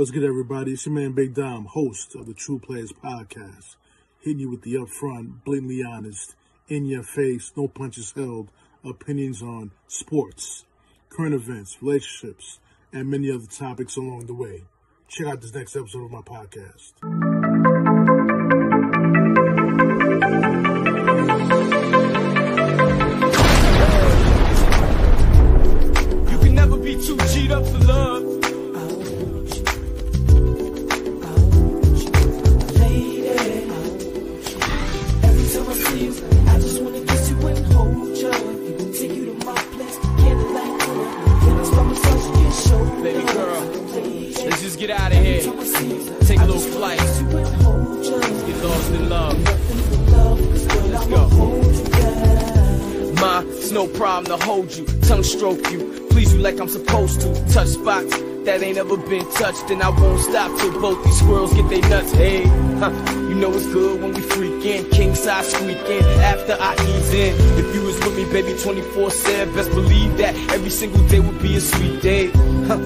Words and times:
What's 0.00 0.12
good, 0.12 0.24
everybody? 0.24 0.72
It's 0.72 0.86
your 0.86 0.94
man 0.94 1.12
Big 1.12 1.34
Dom, 1.34 1.66
host 1.66 2.14
of 2.14 2.24
the 2.24 2.32
TruPlayaz 2.32 2.94
Podcast, 3.04 3.76
hitting 4.18 4.40
you 4.40 4.48
with 4.50 4.62
the 4.62 4.76
upfront, 4.76 5.44
blatantly 5.44 5.82
honest, 5.84 6.36
in 6.68 6.86
your 6.86 7.02
face, 7.02 7.52
no 7.54 7.68
punches 7.68 8.10
held 8.16 8.48
opinions 8.82 9.42
on 9.42 9.72
sports, 9.88 10.64
current 11.10 11.34
events, 11.34 11.76
relationships, 11.82 12.60
and 12.94 13.10
many 13.10 13.30
other 13.30 13.44
topics 13.44 13.98
along 13.98 14.24
the 14.24 14.32
way. 14.32 14.64
Check 15.06 15.26
out 15.26 15.42
this 15.42 15.52
next 15.52 15.76
episode 15.76 16.06
of 16.06 16.10
my 16.10 16.22
podcast. 16.22 17.29
No 53.72 53.86
problem 53.86 54.24
to 54.26 54.44
hold 54.44 54.72
you, 54.72 54.86
tongue 55.02 55.22
stroke 55.22 55.70
you, 55.70 56.06
please 56.10 56.32
you 56.32 56.40
like 56.40 56.58
I'm 56.60 56.68
supposed 56.68 57.20
to. 57.20 57.52
Touch 57.52 57.68
spots 57.68 58.10
that 58.44 58.62
ain't 58.62 58.78
ever 58.78 58.96
been 58.96 59.28
touched, 59.32 59.70
and 59.70 59.82
I 59.82 59.90
won't 59.90 60.20
stop 60.20 60.58
till 60.60 60.80
both 60.80 61.04
these 61.04 61.18
squirrels 61.18 61.52
get 61.54 61.68
their 61.68 61.88
nuts. 61.88 62.12
Hey, 62.12 62.44
huh, 62.78 62.90
you 63.28 63.34
know 63.34 63.52
it's 63.52 63.66
good 63.66 64.00
when 64.00 64.14
we 64.14 64.20
freaking, 64.20 64.90
king 64.90 65.14
size 65.14 65.52
squeaking 65.52 66.04
after 66.32 66.56
I 66.58 66.74
ease 66.74 67.14
in. 67.14 67.34
If 67.58 67.74
you 67.74 67.82
was 67.82 67.98
with 68.00 68.16
me, 68.16 68.24
baby, 68.32 68.58
24 68.60 69.10
7, 69.10 69.54
best 69.54 69.70
believe 69.70 70.16
that 70.18 70.34
every 70.50 70.70
single 70.70 71.06
day 71.08 71.20
would 71.20 71.40
be 71.42 71.56
a 71.56 71.60
sweet 71.60 72.02
day. 72.02 72.30
Huh. 72.66 72.78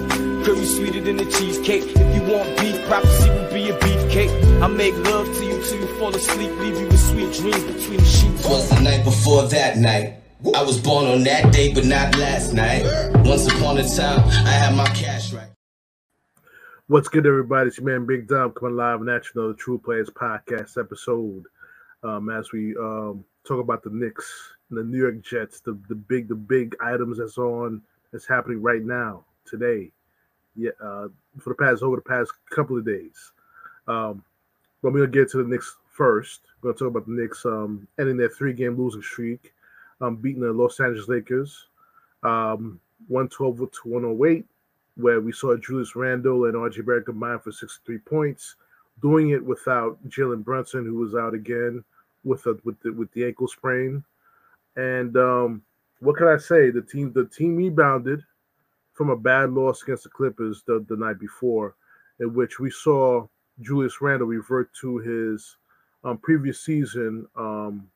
You 0.44 0.66
sweeter 0.66 1.00
than 1.00 1.18
a 1.18 1.24
cheesecake. 1.24 1.84
If 1.86 2.14
you 2.14 2.32
want 2.32 2.60
beef, 2.60 2.78
prophecy 2.86 3.30
would 3.30 3.50
be 3.54 3.70
a 3.70 3.78
beefcake. 3.78 4.62
I 4.62 4.66
make 4.66 4.94
love 4.94 5.26
to 5.26 5.44
you 5.44 5.62
till 5.62 5.80
you 5.80 5.86
fall 5.98 6.14
asleep, 6.14 6.50
leave 6.58 6.78
you 6.78 6.86
with 6.86 7.00
sweet 7.00 7.32
dreams 7.32 7.64
between 7.64 7.98
the 7.98 8.04
sheets. 8.04 8.46
was 8.46 8.68
the 8.68 8.80
night 8.80 9.04
before 9.04 9.44
that 9.44 9.78
night. 9.78 10.23
I 10.52 10.62
was 10.62 10.78
born 10.78 11.06
on 11.06 11.22
that 11.24 11.52
day, 11.54 11.72
but 11.72 11.86
not 11.86 12.16
last 12.18 12.52
night. 12.52 12.84
Once 13.24 13.46
upon 13.46 13.78
a 13.78 13.88
time, 13.88 14.20
I 14.46 14.50
had 14.50 14.76
my 14.76 14.86
cash 14.88 15.32
right. 15.32 15.48
What's 16.86 17.08
good, 17.08 17.26
everybody? 17.26 17.68
It's 17.68 17.78
your 17.78 17.86
man 17.86 18.04
Big 18.04 18.28
Dom 18.28 18.52
coming 18.52 18.76
live 18.76 19.00
and 19.00 19.08
at 19.08 19.24
you 19.24 19.40
another 19.40 19.54
TruPlayaz 19.54 20.10
Podcast 20.10 20.78
episode. 20.78 21.46
Um, 22.02 22.28
as 22.28 22.52
we 22.52 22.76
um, 22.76 23.24
talk 23.48 23.58
about 23.58 23.82
the 23.82 23.88
Knicks 23.90 24.30
and 24.68 24.78
the 24.78 24.84
New 24.84 24.98
York 24.98 25.22
Jets, 25.22 25.60
the, 25.60 25.78
the 25.88 25.94
big 25.94 26.28
the 26.28 26.34
big 26.34 26.76
items 26.78 27.16
that's 27.16 27.38
on 27.38 27.80
that's 28.12 28.26
happening 28.26 28.60
right 28.60 28.82
now 28.82 29.24
today. 29.46 29.90
Yeah, 30.54 30.72
uh, 30.78 31.08
for 31.40 31.50
the 31.50 31.54
past 31.54 31.82
over 31.82 31.96
the 31.96 32.02
past 32.02 32.32
couple 32.50 32.76
of 32.76 32.84
days. 32.84 33.32
Um, 33.88 34.22
but 34.82 34.92
we're 34.92 35.06
gonna 35.06 35.10
get 35.10 35.30
to 35.30 35.38
the 35.38 35.48
Knicks 35.48 35.74
first. 35.90 36.42
We're 36.60 36.72
gonna 36.72 36.78
talk 36.78 36.88
about 36.88 37.06
the 37.06 37.18
Knicks 37.18 37.46
um, 37.46 37.88
ending 37.98 38.18
their 38.18 38.28
three 38.28 38.52
game 38.52 38.76
losing 38.76 39.00
streak, 39.00 39.53
um, 40.00 40.16
beating 40.16 40.42
the 40.42 40.52
Los 40.52 40.80
Angeles 40.80 41.08
Lakers, 41.08 41.66
um, 42.22 42.80
112 43.08 43.70
to 43.72 43.88
108 43.88 44.46
where 44.96 45.20
we 45.20 45.32
saw 45.32 45.56
Julius 45.56 45.96
Randle 45.96 46.44
and 46.44 46.54
RJ 46.54 46.86
Barrett 46.86 47.06
combine 47.06 47.38
for 47.40 47.52
63 47.52 47.98
points, 47.98 48.56
doing 49.02 49.30
it 49.30 49.44
without 49.44 49.98
Jalen 50.08 50.44
Brunson, 50.44 50.84
who 50.84 50.94
was 50.94 51.14
out 51.14 51.34
again 51.34 51.82
with 52.22 52.46
a, 52.46 52.56
with 52.64 52.80
the, 52.80 52.92
with 52.92 53.10
the 53.12 53.24
ankle 53.24 53.48
sprain. 53.48 54.04
And 54.76 55.16
um, 55.16 55.62
what 56.00 56.16
can 56.16 56.28
I 56.28 56.36
say? 56.36 56.70
The 56.70 56.82
team 56.82 57.12
the 57.12 57.26
team 57.26 57.56
rebounded 57.56 58.22
from 58.92 59.10
a 59.10 59.16
bad 59.16 59.50
loss 59.50 59.82
against 59.82 60.04
the 60.04 60.10
Clippers 60.10 60.62
the, 60.66 60.84
the 60.88 60.96
night 60.96 61.18
before, 61.18 61.74
in 62.20 62.34
which 62.34 62.60
we 62.60 62.70
saw 62.70 63.26
Julius 63.60 64.00
Randle 64.00 64.28
revert 64.28 64.72
to 64.80 64.98
his 64.98 65.56
um, 66.04 66.18
previous 66.18 66.60
season 66.60 67.26
um, 67.36 67.88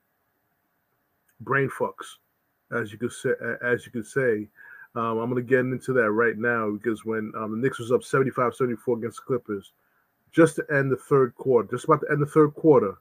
brain 1.41 1.69
fucks, 1.69 2.16
as 2.72 2.93
you 2.93 2.99
could 2.99 3.12
say. 3.12 3.31
As 3.62 3.87
you 3.87 3.93
could 3.93 4.06
say, 4.06 4.49
um, 4.94 5.19
I'm 5.19 5.31
going 5.31 5.37
to 5.37 5.49
get 5.49 5.60
into 5.60 5.93
that 5.94 6.10
right 6.10 6.37
now 6.37 6.71
because 6.71 7.04
when 7.04 7.32
um, 7.37 7.53
the 7.53 7.59
Knicks 7.59 7.78
was 7.78 7.93
up 7.93 8.03
75 8.03 8.54
74 8.54 8.99
against 8.99 9.19
the 9.19 9.22
Clippers, 9.26 9.72
just 10.32 10.56
to 10.56 10.65
end 10.71 10.91
the 10.91 10.97
third 10.97 11.34
quarter, 11.34 11.69
just 11.71 11.84
about 11.84 12.00
to 12.00 12.10
end 12.10 12.22
the 12.22 12.26
third 12.26 12.54
quarter, 12.54 12.94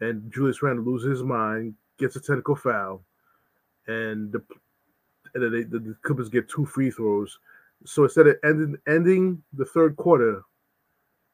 and 0.00 0.32
Julius 0.32 0.62
Randle 0.62 0.84
loses 0.84 1.18
his 1.18 1.22
mind, 1.22 1.74
gets 1.98 2.16
a 2.16 2.20
technical 2.20 2.56
foul, 2.56 3.02
and 3.86 4.32
the, 4.32 4.42
and 5.34 5.42
the, 5.42 5.78
the 5.78 5.96
Clippers 6.02 6.28
get 6.28 6.48
two 6.48 6.66
free 6.66 6.90
throws. 6.90 7.38
So 7.86 8.04
instead 8.04 8.26
of 8.26 8.36
ending, 8.44 8.76
ending 8.88 9.42
the 9.52 9.64
third 9.64 9.96
quarter 9.96 10.42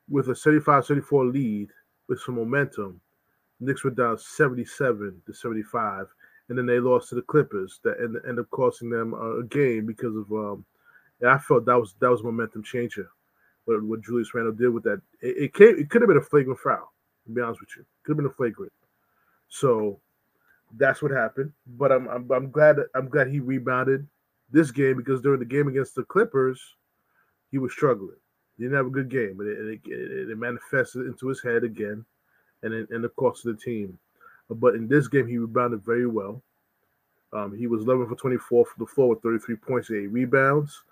with 0.09 0.29
a 0.29 0.35
75 0.35 0.85
74 0.85 1.27
lead 1.27 1.71
with 2.09 2.21
some 2.21 2.35
momentum, 2.37 3.01
Knicks 3.61 3.85
were 3.85 3.91
down 3.91 4.19
77 4.19 5.23
to 5.27 5.33
75 5.33 6.07
and 6.51 6.59
then 6.59 6.67
they 6.67 6.81
lost 6.81 7.09
to 7.09 7.15
the 7.15 7.23
Clippers 7.23 7.79
that 7.85 8.01
end, 8.01 8.17
end 8.29 8.41
up 8.41 8.51
costing 8.51 8.91
them 8.91 9.15
a, 9.15 9.43
game 9.45 9.87
because 9.87 10.15
of 10.17 10.31
um 10.33 10.65
I 11.27 11.39
felt 11.39 11.65
that 11.67 11.79
was 11.79 11.95
that 12.01 12.11
was 12.11 12.23
momentum 12.23 12.63
changer. 12.63 13.11
What, 13.65 13.83
what 13.83 14.03
Julius 14.03 14.35
Randle 14.35 14.53
did 14.53 14.71
with 14.71 14.83
that, 14.85 15.01
it, 15.21 15.37
it 15.37 15.55
came 15.55 15.79
it 15.79 15.89
could 15.89 16.03
have 16.03 16.09
been 16.09 16.17
a 16.19 16.23
flagrant 16.23 16.59
foul, 16.59 16.93
to 17.25 17.33
be 17.33 17.41
honest 17.41 17.61
with 17.61 17.71
you. 17.77 17.85
Could 18.03 18.13
have 18.13 18.17
been 18.17 18.27
a 18.27 18.35
flagrant. 18.35 18.73
So 19.49 20.01
that's 20.77 21.03
what 21.03 21.13
happened. 21.13 21.53
But 21.67 21.93
I'm 21.93 22.09
I'm, 22.09 22.31
I'm 22.31 22.51
glad 22.51 22.79
I'm 22.95 23.09
glad 23.09 23.29
he 23.29 23.41
rebounded 23.41 24.07
this 24.51 24.73
game 24.73 24.97
because 24.97 25.23
during 25.23 25.39
the 25.39 25.47
game 25.47 25.69
against 25.69 25.95
the 25.95 26.03
Clippers, 26.03 26.61
he 27.53 27.59
was 27.59 27.73
struggling. 27.73 28.17
He 28.57 28.65
didn't 28.65 28.77
have 28.77 28.87
a 28.87 28.91
good 28.91 29.09
game, 29.09 29.39
and 29.41 29.49
it, 29.49 29.81
it, 29.87 30.31
it, 30.31 30.37
manifested 30.39 31.07
into 31.07 31.29
his 31.29 31.43
head 31.43 31.65
again, 31.65 32.05
and 32.63 32.75
in, 32.75 33.01
the 33.01 33.09
cost 33.11 33.45
the 33.45 33.55
team. 33.55 33.99
But 34.51 34.75
in 34.75 34.89
this 34.89 35.09
game, 35.09 35.29
he 35.29 35.39
rebounded 35.39 35.85
very 35.85 36.07
well. 36.07 36.43
Um, 37.33 37.57
he 37.57 37.67
was 37.67 37.83
11 37.83 38.09
for 38.09 38.17
24 38.17 38.67
from 38.67 38.85
the 38.85 38.91
floor 38.91 39.11
with 39.11 39.23
33 39.23 39.57
points 39.57 39.91
eight 39.91 40.09
rebounds. 40.09 40.83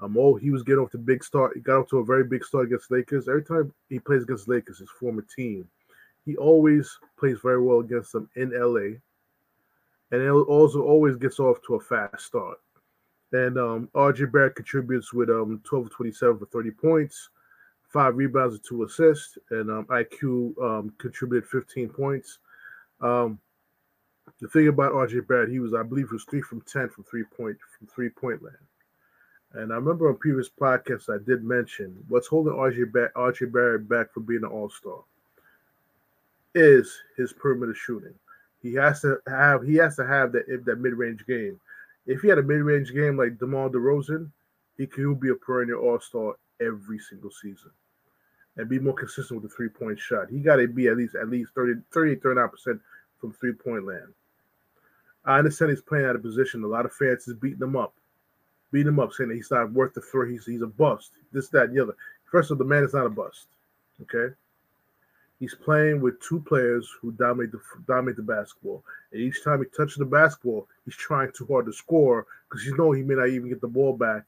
Um, 0.00 0.16
oh, 0.18 0.34
he 0.34 0.50
was 0.50 0.62
getting 0.62 0.82
off 0.82 0.90
the 0.90 0.98
big 0.98 1.22
start. 1.22 1.52
He 1.54 1.60
got 1.60 1.80
off 1.80 1.88
to 1.90 1.98
a 1.98 2.04
very 2.04 2.24
big 2.24 2.44
start 2.44 2.66
against 2.66 2.90
Lakers. 2.90 3.28
Every 3.28 3.44
time 3.44 3.72
he 3.88 3.98
plays 3.98 4.22
against 4.24 4.48
Lakers, 4.48 4.78
his 4.78 4.90
former 4.98 5.24
team, 5.36 5.68
he 6.24 6.36
always 6.36 6.98
plays 7.18 7.38
very 7.42 7.60
well 7.62 7.80
against 7.80 8.12
them 8.12 8.28
in 8.34 8.50
LA. 8.50 8.98
And 10.10 10.20
it 10.22 10.30
also 10.30 10.82
always 10.82 11.16
gets 11.16 11.38
off 11.38 11.58
to 11.66 11.76
a 11.76 11.80
fast 11.80 12.26
start. 12.26 12.58
And 13.32 13.56
um, 13.58 13.88
RJ 13.94 14.32
Barrett 14.32 14.56
contributes 14.56 15.12
with 15.12 15.30
um, 15.30 15.60
12 15.64 15.86
of 15.86 15.92
27 15.92 16.38
for 16.38 16.46
30 16.46 16.70
points, 16.72 17.30
five 17.88 18.16
rebounds 18.16 18.54
and 18.56 18.64
two 18.64 18.82
assists. 18.82 19.38
And 19.50 19.70
um, 19.70 19.86
IQ 19.86 20.60
um, 20.62 20.92
contributed 20.98 21.48
15 21.48 21.88
points. 21.90 22.38
Um, 23.02 23.38
the 24.40 24.48
thing 24.48 24.68
about 24.68 24.92
RJ 24.92 25.26
Barrett, 25.26 25.50
he 25.50 25.58
was, 25.58 25.74
I 25.74 25.82
believe, 25.82 26.08
he 26.08 26.14
was 26.14 26.24
three 26.24 26.42
from 26.42 26.62
ten 26.62 26.88
from 26.88 27.04
three 27.04 27.24
point 27.24 27.56
from 27.78 27.86
three 27.88 28.08
point 28.08 28.42
land. 28.42 28.56
And 29.54 29.72
I 29.72 29.76
remember 29.76 30.08
on 30.08 30.16
previous 30.16 30.48
podcasts 30.48 31.10
I 31.12 31.22
did 31.24 31.44
mention 31.44 32.02
what's 32.08 32.26
holding 32.26 32.54
RJ 32.54 32.92
back, 32.92 33.12
RJ 33.14 33.52
Barrett 33.52 33.88
back 33.88 34.12
from 34.12 34.24
being 34.24 34.44
an 34.44 34.50
All 34.50 34.70
Star 34.70 35.00
is 36.54 37.00
his 37.16 37.32
perimeter 37.32 37.74
shooting. 37.74 38.14
He 38.62 38.74
has 38.74 39.00
to 39.02 39.18
have 39.26 39.62
he 39.62 39.74
has 39.76 39.96
to 39.96 40.06
have 40.06 40.32
that 40.32 40.46
that 40.64 40.80
mid 40.80 40.94
range 40.94 41.26
game. 41.26 41.60
If 42.06 42.22
he 42.22 42.28
had 42.28 42.38
a 42.38 42.42
mid 42.42 42.62
range 42.62 42.92
game 42.92 43.16
like 43.16 43.38
DeMar 43.38 43.68
DeRozan, 43.70 44.30
he 44.76 44.86
could 44.86 45.20
be 45.20 45.30
a 45.30 45.34
perennial 45.34 45.80
All 45.80 46.00
Star 46.00 46.36
every 46.60 46.98
single 46.98 47.30
season 47.30 47.70
and 48.56 48.68
be 48.68 48.78
more 48.78 48.94
consistent 48.94 49.40
with 49.40 49.50
the 49.50 49.56
three 49.56 49.68
point 49.68 49.98
shot. 49.98 50.30
He 50.30 50.40
got 50.40 50.56
to 50.56 50.68
be 50.68 50.88
at 50.88 50.96
least 50.96 51.14
at 51.14 51.28
least 51.28 51.52
30, 51.54 51.80
30 51.92 52.16
39 52.16 52.48
percent 52.48 52.80
from 53.22 53.32
three 53.32 53.52
point 53.52 53.86
land. 53.86 54.12
I 55.24 55.38
understand 55.38 55.70
he's 55.70 55.80
playing 55.80 56.04
out 56.04 56.16
of 56.16 56.22
position. 56.22 56.64
A 56.64 56.66
lot 56.66 56.84
of 56.84 56.92
fans 56.92 57.28
is 57.28 57.34
beating 57.34 57.62
him 57.62 57.76
up, 57.76 57.94
beating 58.72 58.88
him 58.88 58.98
up, 58.98 59.12
saying 59.12 59.28
that 59.28 59.36
he's 59.36 59.50
not 59.50 59.72
worth 59.72 59.94
the 59.94 60.00
three. 60.00 60.32
He's 60.32 60.44
he's 60.44 60.62
a 60.62 60.66
bust. 60.66 61.12
This, 61.32 61.48
that, 61.50 61.66
and 61.66 61.76
the 61.76 61.82
other. 61.84 61.96
First 62.30 62.50
of 62.50 62.56
all, 62.56 62.66
the 62.66 62.68
man 62.68 62.82
is 62.82 62.92
not 62.92 63.06
a 63.06 63.10
bust. 63.10 63.46
Okay, 64.02 64.34
he's 65.38 65.54
playing 65.54 66.00
with 66.00 66.20
two 66.20 66.40
players 66.40 66.90
who 67.00 67.12
dominate 67.12 67.52
the 67.52 67.60
dominate 67.86 68.16
the 68.16 68.22
basketball, 68.22 68.82
and 69.12 69.22
each 69.22 69.44
time 69.44 69.60
he 69.60 69.66
touches 69.76 69.96
the 69.96 70.04
basketball, 70.04 70.66
he's 70.84 70.96
trying 70.96 71.30
too 71.30 71.46
hard 71.46 71.66
to 71.66 71.72
score 71.72 72.26
because 72.50 72.66
you 72.66 72.76
know 72.76 72.90
he 72.90 73.02
may 73.02 73.14
not 73.14 73.28
even 73.28 73.48
get 73.48 73.60
the 73.60 73.68
ball 73.68 73.96
back 73.96 74.24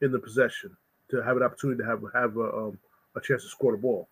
in 0.00 0.12
the 0.12 0.18
possession 0.18 0.76
to 1.10 1.20
have 1.22 1.36
an 1.36 1.42
opportunity 1.42 1.82
to 1.82 1.88
have 1.88 2.02
have 2.14 2.36
a, 2.36 2.56
um, 2.56 2.78
a 3.16 3.20
chance 3.20 3.42
to 3.42 3.48
score 3.48 3.72
the 3.72 3.78
ball. 3.78 4.08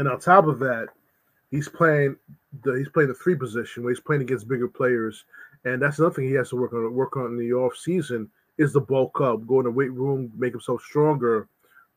And 0.00 0.08
on 0.08 0.18
top 0.18 0.46
of 0.46 0.58
that, 0.60 0.88
he's 1.50 1.68
playing 1.68 2.16
the 2.62 2.72
he's 2.72 2.88
playing 2.88 3.10
the 3.10 3.14
three 3.14 3.36
position 3.36 3.82
where 3.82 3.92
he's 3.92 4.00
playing 4.00 4.22
against 4.22 4.48
bigger 4.48 4.66
players, 4.66 5.26
and 5.66 5.80
that's 5.80 5.98
another 5.98 6.14
thing 6.14 6.24
he 6.24 6.32
has 6.32 6.48
to 6.48 6.56
work 6.56 6.72
on 6.72 6.94
work 6.94 7.18
on 7.18 7.26
in 7.26 7.36
the 7.36 7.52
off 7.52 7.76
season 7.76 8.30
is 8.56 8.72
the 8.72 8.80
bulk 8.80 9.20
up, 9.20 9.46
go 9.46 9.60
in 9.60 9.64
the 9.64 9.70
weight 9.70 9.92
room, 9.92 10.32
make 10.38 10.54
himself 10.54 10.80
stronger 10.80 11.48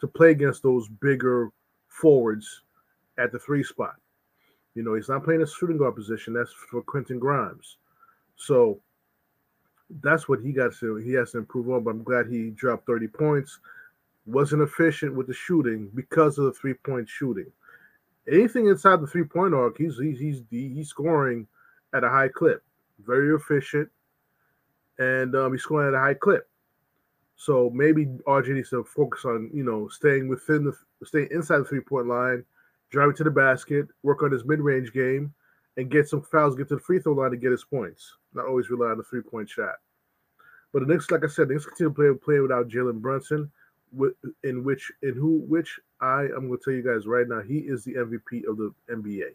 to 0.01 0.07
play 0.07 0.31
against 0.31 0.63
those 0.63 0.89
bigger 0.89 1.49
forwards 1.87 2.63
at 3.17 3.31
the 3.31 3.39
three 3.39 3.63
spot. 3.63 3.95
You 4.75 4.83
know, 4.83 4.95
he's 4.95 5.07
not 5.07 5.23
playing 5.23 5.41
a 5.41 5.47
shooting 5.47 5.77
guard 5.77 5.95
position. 5.95 6.33
That's 6.33 6.51
for 6.51 6.81
Quentin 6.81 7.19
Grimes. 7.19 7.77
So 8.35 8.81
that's 10.01 10.27
what 10.27 10.41
he 10.41 10.51
got 10.51 10.75
to 10.81 10.97
he 10.97 11.13
has 11.13 11.31
to 11.31 11.37
improve 11.37 11.69
on. 11.69 11.85
But 11.85 11.91
I'm 11.91 12.03
glad 12.03 12.27
he 12.27 12.49
dropped 12.49 12.85
30 12.85 13.07
points. 13.07 13.59
Wasn't 14.25 14.61
efficient 14.61 15.15
with 15.15 15.27
the 15.27 15.33
shooting 15.33 15.89
because 15.95 16.37
of 16.37 16.43
the 16.43 16.51
three 16.51 16.73
point 16.73 17.07
shooting. 17.07 17.49
Anything 18.31 18.67
inside 18.67 19.01
the 19.01 19.07
three 19.07 19.23
point 19.23 19.53
arc, 19.53 19.77
he's 19.77 19.97
he's 19.99 20.19
he's 20.19 20.41
he's 20.49 20.89
scoring 20.89 21.47
at 21.93 22.03
a 22.03 22.09
high 22.09 22.29
clip. 22.29 22.63
Very 23.05 23.35
efficient, 23.35 23.89
and 24.97 25.35
um, 25.35 25.51
he's 25.51 25.63
scoring 25.63 25.93
at 25.93 25.97
a 25.97 26.01
high 26.01 26.13
clip. 26.13 26.47
So 27.35 27.69
maybe 27.73 28.05
RJ 28.05 28.49
needs 28.49 28.69
to 28.69 28.83
focus 28.83 29.25
on 29.25 29.49
you 29.53 29.63
know 29.63 29.87
staying 29.89 30.29
within 30.29 30.63
the 30.63 30.73
staying 31.05 31.29
inside 31.31 31.59
the 31.59 31.65
three 31.65 31.81
point 31.81 32.07
line, 32.07 32.45
driving 32.89 33.15
to 33.17 33.23
the 33.23 33.31
basket, 33.31 33.87
work 34.03 34.23
on 34.23 34.31
his 34.31 34.45
mid 34.45 34.59
range 34.59 34.93
game, 34.93 35.33
and 35.77 35.91
get 35.91 36.07
some 36.07 36.21
fouls, 36.21 36.55
get 36.55 36.69
to 36.69 36.75
the 36.75 36.81
free 36.81 36.99
throw 36.99 37.13
line 37.13 37.31
to 37.31 37.37
get 37.37 37.51
his 37.51 37.65
points. 37.65 38.17
Not 38.33 38.45
always 38.45 38.69
rely 38.69 38.91
on 38.91 38.97
the 38.97 39.03
three 39.03 39.21
point 39.21 39.49
shot. 39.49 39.75
But 40.71 40.79
the 40.79 40.85
Knicks, 40.85 41.11
like 41.11 41.23
I 41.23 41.27
said, 41.27 41.49
the 41.49 41.53
Knicks 41.53 41.65
continue 41.65 41.93
to 41.93 41.95
play 41.95 42.13
play 42.23 42.39
without 42.39 42.69
Jalen 42.69 43.01
Brunson, 43.01 43.51
in 44.43 44.63
which 44.63 44.91
in 45.01 45.13
who 45.15 45.43
which 45.47 45.79
I 46.03 46.23
am 46.35 46.47
going 46.47 46.57
to 46.57 46.63
tell 46.63 46.73
you 46.73 46.83
guys 46.83 47.07
right 47.07 47.27
now, 47.27 47.39
he 47.39 47.59
is 47.59 47.85
the 47.85 47.93
MVP 47.93 48.45
of 48.45 48.57
the 48.57 48.73
NBA. 48.91 49.29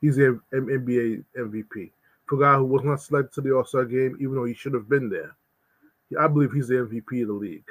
He's 0.00 0.16
the 0.16 0.40
NBA 0.54 1.22
MVP 1.38 1.90
for 2.24 2.36
a 2.36 2.40
guy 2.40 2.56
who 2.56 2.64
was 2.64 2.82
not 2.82 3.02
selected 3.02 3.34
to 3.34 3.40
the 3.42 3.54
All 3.54 3.64
Star 3.64 3.84
game, 3.84 4.16
even 4.18 4.34
though 4.34 4.46
he 4.46 4.54
should 4.54 4.72
have 4.72 4.88
been 4.88 5.10
there. 5.10 5.36
I 6.18 6.28
believe 6.28 6.52
he's 6.52 6.68
the 6.68 6.76
MVP 6.76 7.22
of 7.22 7.28
the 7.28 7.34
league. 7.34 7.68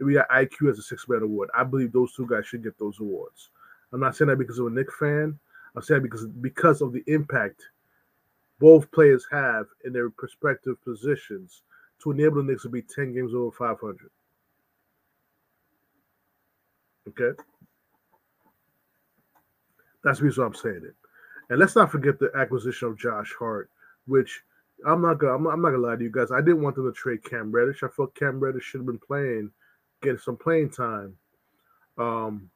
we 0.00 0.14
got 0.14 0.28
IQ 0.30 0.70
as 0.70 0.78
a 0.80 0.82
six 0.82 1.08
man 1.08 1.22
award. 1.22 1.48
I 1.54 1.62
believe 1.62 1.92
those 1.92 2.12
two 2.12 2.26
guys 2.26 2.46
should 2.46 2.64
get 2.64 2.76
those 2.76 2.98
awards. 2.98 3.50
I'm 3.92 4.00
not 4.00 4.16
saying 4.16 4.28
that 4.28 4.38
because 4.38 4.58
of 4.58 4.66
a 4.66 4.70
Knick 4.70 4.92
fan. 4.92 5.38
I'm 5.76 5.82
saying 5.82 6.02
because 6.02 6.26
because 6.26 6.82
of 6.82 6.92
the 6.92 7.04
impact 7.06 7.62
both 8.58 8.90
players 8.90 9.26
have 9.30 9.66
in 9.84 9.92
their 9.92 10.10
respective 10.20 10.82
positions 10.82 11.62
to 12.02 12.10
enable 12.10 12.38
the 12.38 12.44
Knicks 12.44 12.62
to 12.62 12.68
be 12.68 12.82
10 12.82 13.14
games 13.14 13.32
over 13.32 13.54
500. 13.56 14.10
Okay? 17.08 17.36
That's 20.04 20.18
the 20.18 20.24
reason 20.24 20.44
I'm 20.44 20.54
saying 20.54 20.82
it. 20.84 20.94
And 21.50 21.58
let's 21.58 21.76
not 21.76 21.90
forget 21.90 22.18
the 22.18 22.30
acquisition 22.36 22.88
of 22.88 22.98
Josh 22.98 23.32
Hart, 23.38 23.70
which 24.06 24.42
I'm 24.86 25.00
not 25.00 25.18
gonna 25.18 25.34
I'm 25.34 25.44
not, 25.44 25.52
I'm 25.52 25.62
not, 25.62 25.70
gonna 25.70 25.82
lie 25.82 25.96
to 25.96 26.02
you 26.02 26.10
guys. 26.10 26.30
I 26.32 26.40
didn't 26.40 26.62
want 26.62 26.76
them 26.76 26.92
to 26.92 26.92
trade 26.92 27.24
Cam 27.24 27.50
Reddish. 27.50 27.82
I 27.82 27.88
felt 27.88 28.14
Cam 28.14 28.40
Reddish 28.40 28.64
should 28.64 28.80
have 28.80 28.86
been 28.86 28.98
playing, 28.98 29.50
getting 30.02 30.18
some 30.18 30.36
playing 30.36 30.70
time. 30.70 31.16
Um, 31.98 32.50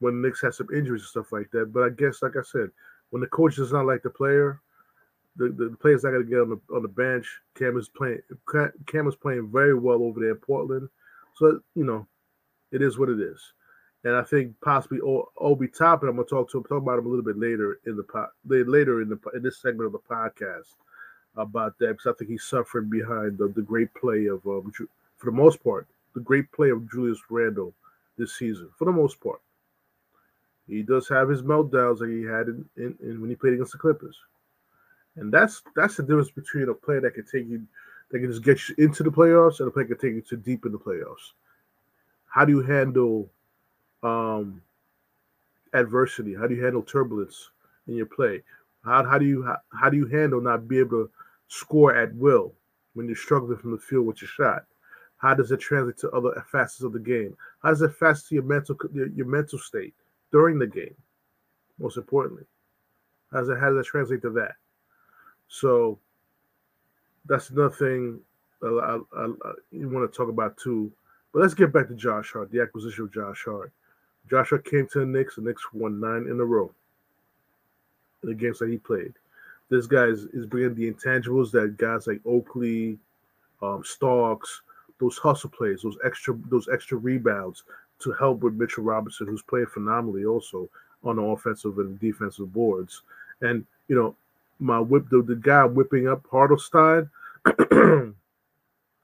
when 0.00 0.20
the 0.20 0.28
Knicks 0.28 0.42
had 0.42 0.54
some 0.54 0.68
injuries 0.74 1.02
and 1.02 1.08
stuff 1.08 1.32
like 1.32 1.50
that. 1.52 1.72
But 1.72 1.84
I 1.84 1.88
guess, 1.90 2.22
like 2.22 2.36
I 2.36 2.42
said, 2.42 2.70
when 3.10 3.20
the 3.20 3.28
coach 3.28 3.56
does 3.56 3.72
not 3.72 3.86
like 3.86 4.02
the 4.02 4.10
player, 4.10 4.60
the, 5.36 5.48
the 5.48 5.76
players 5.80 6.04
not 6.04 6.10
going 6.10 6.24
to 6.24 6.28
get 6.28 6.40
on 6.40 6.50
the 6.50 6.74
on 6.74 6.82
the 6.82 6.88
bench. 6.88 7.26
Cam 7.54 7.78
is 7.78 7.88
playing. 7.88 8.20
Cam 8.86 9.08
is 9.08 9.16
playing 9.16 9.50
very 9.50 9.74
well 9.74 10.02
over 10.02 10.20
there 10.20 10.30
in 10.30 10.36
Portland. 10.36 10.88
So 11.36 11.60
you 11.74 11.84
know, 11.84 12.06
it 12.72 12.82
is 12.82 12.98
what 12.98 13.08
it 13.08 13.20
is. 13.20 13.40
And 14.04 14.14
I 14.14 14.22
think 14.22 14.54
possibly 14.60 15.00
Obi 15.00 15.68
Toppin, 15.68 16.08
I'm 16.08 16.16
gonna 16.16 16.28
talk 16.28 16.50
to 16.50 16.58
him, 16.58 16.64
talk 16.64 16.82
about 16.82 16.98
him 16.98 17.06
a 17.06 17.08
little 17.08 17.24
bit 17.24 17.38
later 17.38 17.80
in 17.86 17.96
the 17.96 18.04
pod, 18.04 18.28
later 18.46 19.02
in 19.02 19.08
the 19.08 19.18
in 19.34 19.42
this 19.42 19.58
segment 19.58 19.86
of 19.86 19.92
the 19.92 19.98
podcast 19.98 20.74
about 21.36 21.78
that 21.78 21.88
because 21.88 22.06
I 22.06 22.12
think 22.16 22.30
he's 22.30 22.44
suffering 22.44 22.88
behind 22.88 23.38
the, 23.38 23.48
the 23.48 23.62
great 23.62 23.92
play 23.94 24.26
of 24.26 24.46
um, 24.46 24.72
for 25.16 25.26
the 25.26 25.32
most 25.32 25.62
part 25.62 25.86
the 26.14 26.20
great 26.20 26.50
play 26.52 26.70
of 26.70 26.90
Julius 26.90 27.18
Randle 27.30 27.72
this 28.16 28.36
season 28.36 28.68
for 28.76 28.84
the 28.84 28.92
most 28.92 29.20
part. 29.20 29.40
He 30.66 30.82
does 30.82 31.08
have 31.08 31.28
his 31.28 31.42
meltdowns 31.42 31.98
that 32.00 32.10
he 32.10 32.22
had 32.22 32.48
in, 32.48 32.68
in, 32.76 32.98
in 33.02 33.20
when 33.20 33.30
he 33.30 33.36
played 33.36 33.54
against 33.54 33.72
the 33.72 33.78
Clippers. 33.78 34.16
And 35.16 35.32
that's 35.32 35.62
that's 35.74 35.96
the 35.96 36.02
difference 36.02 36.30
between 36.30 36.68
a 36.68 36.74
player 36.74 37.00
that 37.00 37.14
can 37.14 37.24
take 37.24 37.48
you, 37.48 37.66
that 38.10 38.18
can 38.18 38.30
just 38.30 38.44
get 38.44 38.60
you 38.68 38.74
into 38.78 39.02
the 39.02 39.10
playoffs, 39.10 39.60
and 39.60 39.68
a 39.68 39.70
player 39.70 39.86
that 39.86 39.98
can 39.98 40.08
take 40.08 40.16
you 40.16 40.22
to 40.28 40.36
deep 40.36 40.66
in 40.66 40.72
the 40.72 40.78
playoffs. 40.78 41.32
How 42.28 42.44
do 42.44 42.52
you 42.52 42.62
handle 42.62 43.30
um, 44.02 44.62
adversity? 45.74 46.34
How 46.34 46.46
do 46.46 46.54
you 46.54 46.64
handle 46.64 46.82
turbulence 46.82 47.50
in 47.86 47.94
your 47.94 48.06
play? 48.06 48.42
How, 48.84 49.04
how 49.04 49.18
do 49.18 49.26
you 49.26 49.42
how, 49.42 49.58
how 49.72 49.90
do 49.90 49.96
you 49.96 50.06
handle 50.06 50.40
not 50.40 50.68
be 50.68 50.78
able 50.78 51.06
to 51.06 51.10
score 51.48 51.94
at 51.94 52.14
will 52.14 52.52
when 52.94 53.06
you're 53.06 53.16
struggling 53.16 53.58
from 53.58 53.72
the 53.72 53.78
field 53.78 54.06
with 54.06 54.22
your 54.22 54.28
shot? 54.28 54.64
How 55.18 55.34
does 55.34 55.50
it 55.50 55.58
translate 55.58 55.98
to 55.98 56.10
other 56.10 56.44
facets 56.50 56.82
of 56.82 56.92
the 56.92 57.00
game? 57.00 57.36
How 57.62 57.70
does 57.70 57.82
it 57.82 57.92
to 57.98 58.22
your 58.30 58.44
mental 58.44 58.76
your, 58.92 59.08
your 59.08 59.26
mental 59.26 59.58
state 59.58 59.94
during 60.30 60.58
the 60.58 60.66
game? 60.66 60.94
Most 61.78 61.96
importantly, 61.96 62.44
how 63.32 63.40
does 63.40 63.48
it 63.48 63.58
how 63.58 63.70
does 63.70 63.86
it 63.86 63.90
translate 63.90 64.22
to 64.22 64.30
that? 64.30 64.54
So 65.48 65.98
that's 67.26 67.50
another 67.50 67.74
thing 67.74 68.20
I, 68.62 68.98
I, 69.16 69.24
I, 69.24 69.52
you 69.70 69.88
want 69.88 70.10
to 70.10 70.16
talk 70.16 70.28
about 70.28 70.56
too. 70.56 70.92
But 71.32 71.42
let's 71.42 71.54
get 71.54 71.72
back 71.72 71.88
to 71.88 71.94
Josh 71.94 72.32
Hart, 72.32 72.50
the 72.50 72.60
acquisition 72.60 73.04
of 73.04 73.12
Josh 73.12 73.44
Hart. 73.44 73.72
Josh 74.30 74.50
Hart 74.50 74.64
came 74.64 74.86
to 74.92 75.00
the 75.00 75.06
Knicks. 75.06 75.36
The 75.36 75.42
Knicks 75.42 75.62
won 75.72 76.00
nine 76.00 76.26
in 76.30 76.40
a 76.40 76.44
row 76.44 76.70
in 78.22 78.28
the 78.30 78.34
games 78.34 78.58
that 78.58 78.70
he 78.70 78.78
played. 78.78 79.14
This 79.70 79.86
guy 79.86 80.04
is, 80.04 80.24
is 80.32 80.46
bringing 80.46 80.74
the 80.74 80.90
intangibles 80.90 81.50
that 81.52 81.76
guys 81.76 82.06
like 82.06 82.20
Oakley, 82.24 82.98
um, 83.60 83.82
Starks, 83.84 84.62
those 84.98 85.18
hustle 85.18 85.50
plays, 85.50 85.82
those 85.82 85.98
extra 86.04 86.34
those 86.48 86.68
extra 86.72 86.96
rebounds 86.96 87.64
to 88.00 88.12
help 88.12 88.40
with 88.40 88.54
Mitchell 88.54 88.84
Robinson, 88.84 89.26
who's 89.26 89.42
playing 89.42 89.66
phenomenally 89.66 90.24
also 90.24 90.68
on 91.04 91.16
the 91.16 91.22
offensive 91.22 91.78
and 91.78 91.98
defensive 92.00 92.52
boards. 92.52 93.02
And 93.40 93.64
you 93.88 93.96
know, 93.96 94.16
my 94.58 94.80
whip 94.80 95.08
the, 95.10 95.22
the 95.22 95.36
guy 95.36 95.64
whipping 95.64 96.08
up 96.08 96.26
Hartenstein, 96.30 97.10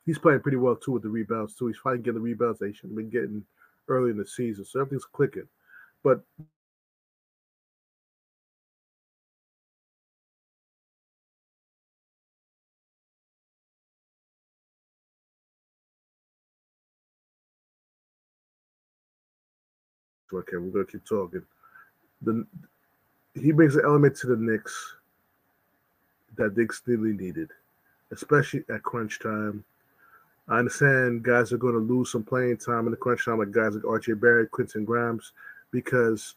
he's 0.07 0.19
playing 0.19 0.41
pretty 0.41 0.57
well 0.57 0.77
too 0.77 0.93
with 0.93 1.03
the 1.03 1.09
rebounds 1.09 1.55
too. 1.55 1.69
He's 1.69 1.77
finally 1.77 2.03
getting 2.03 2.15
the 2.15 2.21
rebounds 2.21 2.59
that 2.59 2.69
he 2.69 2.73
should 2.73 2.91
have 2.91 2.97
been 2.97 3.11
getting 3.11 3.45
early 3.89 4.11
in 4.11 4.17
the 4.19 4.27
season. 4.27 4.65
So 4.65 4.81
everything's 4.81 5.05
clicking. 5.05 5.49
But 6.03 6.23
okay, 20.33 20.57
we're 20.57 20.71
gonna 20.71 20.85
keep 20.85 21.05
talking. 21.07 21.43
The 22.23 22.47
he 23.35 23.53
brings 23.53 23.77
an 23.77 23.85
element 23.85 24.17
to 24.17 24.29
the 24.29 24.37
Knicks 24.37 24.97
that 26.37 26.57
Knicks 26.57 26.83
really 26.87 27.13
needed, 27.13 27.51
especially 28.13 28.65
at 28.69 28.83
crunch 28.83 29.19
time. 29.21 29.65
I 30.49 30.59
understand 30.59 31.23
guys 31.23 31.53
are 31.53 31.59
going 31.59 31.75
to 31.75 31.81
lose 31.81 32.13
some 32.13 32.23
playing 32.23 32.59
time 32.59 32.87
in 32.87 32.91
the 32.91 32.97
crunch 32.97 33.25
time, 33.25 33.39
like 33.39 33.51
guys 33.51 33.75
like 33.75 33.85
RJ 33.85 34.21
Barrett, 34.21 34.51
Quentin 34.51 34.85
Grimes, 34.85 35.33
because 35.71 36.35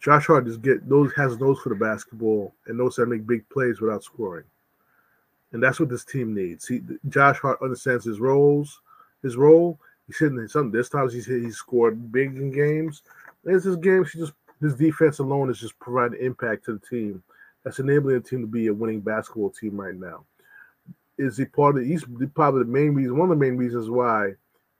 Josh 0.00 0.26
Hart 0.26 0.46
just 0.46 0.62
get 0.62 0.88
those 0.88 1.12
has 1.14 1.38
nose 1.38 1.58
for 1.60 1.70
the 1.70 1.74
basketball 1.74 2.54
and 2.66 2.76
knows 2.76 2.96
how 2.96 3.04
to 3.04 3.10
make 3.10 3.26
big 3.26 3.48
plays 3.48 3.80
without 3.80 4.04
scoring. 4.04 4.44
And 5.52 5.62
that's 5.62 5.80
what 5.80 5.88
this 5.88 6.04
team 6.04 6.34
needs. 6.34 6.66
He, 6.68 6.82
Josh 7.08 7.38
Hart 7.38 7.62
understands 7.62 8.04
his 8.04 8.20
roles, 8.20 8.80
his 9.22 9.36
role. 9.36 9.78
He's 10.06 10.18
hitting 10.18 10.46
some 10.48 10.70
this 10.70 10.88
times 10.88 11.12
he's 11.12 11.26
hit, 11.26 11.42
he's 11.42 11.56
scored 11.56 12.12
big 12.12 12.36
in 12.36 12.52
games. 12.52 13.02
There's 13.42 13.64
his 13.64 13.76
games, 13.76 14.12
he 14.12 14.18
just 14.18 14.34
his 14.60 14.74
defense 14.74 15.18
alone 15.18 15.50
is 15.50 15.58
just 15.58 15.78
providing 15.78 16.24
impact 16.24 16.64
to 16.66 16.74
the 16.74 16.86
team 16.86 17.22
that's 17.64 17.78
enabling 17.78 18.14
the 18.14 18.28
team 18.28 18.40
to 18.42 18.46
be 18.46 18.68
a 18.68 18.74
winning 18.74 19.00
basketball 19.00 19.50
team 19.50 19.80
right 19.80 19.94
now. 19.94 20.24
Is 21.18 21.36
he 21.36 21.44
part 21.46 21.78
of? 21.78 21.84
He's 21.84 22.04
probably 22.34 22.64
the 22.64 22.70
main 22.70 22.94
reason. 22.94 23.16
One 23.16 23.30
of 23.30 23.38
the 23.38 23.44
main 23.44 23.56
reasons 23.56 23.88
why 23.88 24.32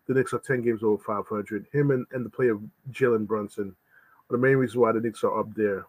the 0.06 0.14
Knicks 0.14 0.32
are 0.32 0.38
ten 0.38 0.62
games 0.62 0.82
over 0.82 1.02
500. 1.02 1.66
Him 1.72 1.90
and, 1.90 2.06
and 2.12 2.24
the 2.24 2.30
player 2.30 2.58
Jalen 2.92 3.26
Brunson 3.26 3.74
are 4.30 4.36
the 4.36 4.38
main 4.38 4.56
reason 4.56 4.80
why 4.80 4.92
the 4.92 5.00
Knicks 5.00 5.24
are 5.24 5.38
up 5.38 5.54
there. 5.54 5.86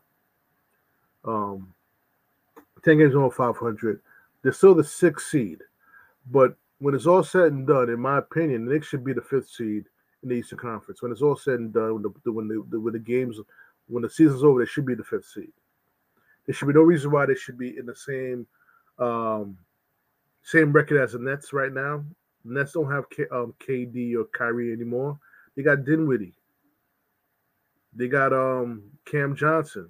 Um, 1.26 1.74
ten 2.84 2.98
games 2.98 3.16
over 3.16 3.30
500. 3.30 4.00
They're 4.42 4.54
still 4.54 4.76
the 4.76 4.84
sixth 4.84 5.28
seed, 5.28 5.60
but 6.32 6.56
when 6.80 6.96
it's 6.96 7.08
all 7.08 7.24
said 7.24 7.52
and 7.52 7.68
done, 7.68 7.90
in 7.90 8.00
my 8.00 8.20
opinion, 8.20 8.66
the 8.66 8.74
Knicks 8.74 8.88
should 8.88 9.04
be 9.04 9.14
the 9.14 9.22
fifth 9.22 9.50
seed 9.50 9.86
in 10.24 10.30
the 10.30 10.36
Eastern 10.36 10.60
Conference. 10.60 11.02
When 11.02 11.12
it's 11.12 11.22
all 11.22 11.36
said 11.36 11.60
and 11.60 11.74
done, 11.74 11.94
when 11.96 12.04
the 12.04 12.32
when 12.32 12.48
the, 12.48 12.80
when 12.80 12.94
the 12.94 13.00
games 13.00 13.40
when 13.88 14.04
the 14.04 14.10
season's 14.10 14.44
over, 14.44 14.60
they 14.60 14.70
should 14.70 14.86
be 14.86 14.96
the 14.96 15.04
fifth 15.04 15.26
seed. 15.26 15.52
There 16.46 16.54
should 16.54 16.68
be 16.68 16.74
no 16.74 16.82
reason 16.82 17.12
why 17.12 17.26
they 17.26 17.36
should 17.36 17.58
be 17.58 17.78
in 17.78 17.86
the 17.86 17.96
same 17.96 18.48
um, 19.00 19.58
same 20.48 20.72
record 20.72 21.02
as 21.02 21.12
the 21.12 21.20
Nets 21.20 21.52
right 21.52 21.74
now. 21.74 22.06
The 22.46 22.54
Nets 22.54 22.72
don't 22.72 22.90
have 22.90 23.10
K, 23.10 23.26
um, 23.34 23.54
KD 23.60 24.16
or 24.16 24.24
Kyrie 24.34 24.72
anymore. 24.72 25.20
They 25.58 25.62
got 25.62 25.84
Dinwiddie. 25.84 26.36
They 27.94 28.08
got 28.08 28.32
um, 28.32 28.84
Cam 29.04 29.36
Johnson. 29.36 29.90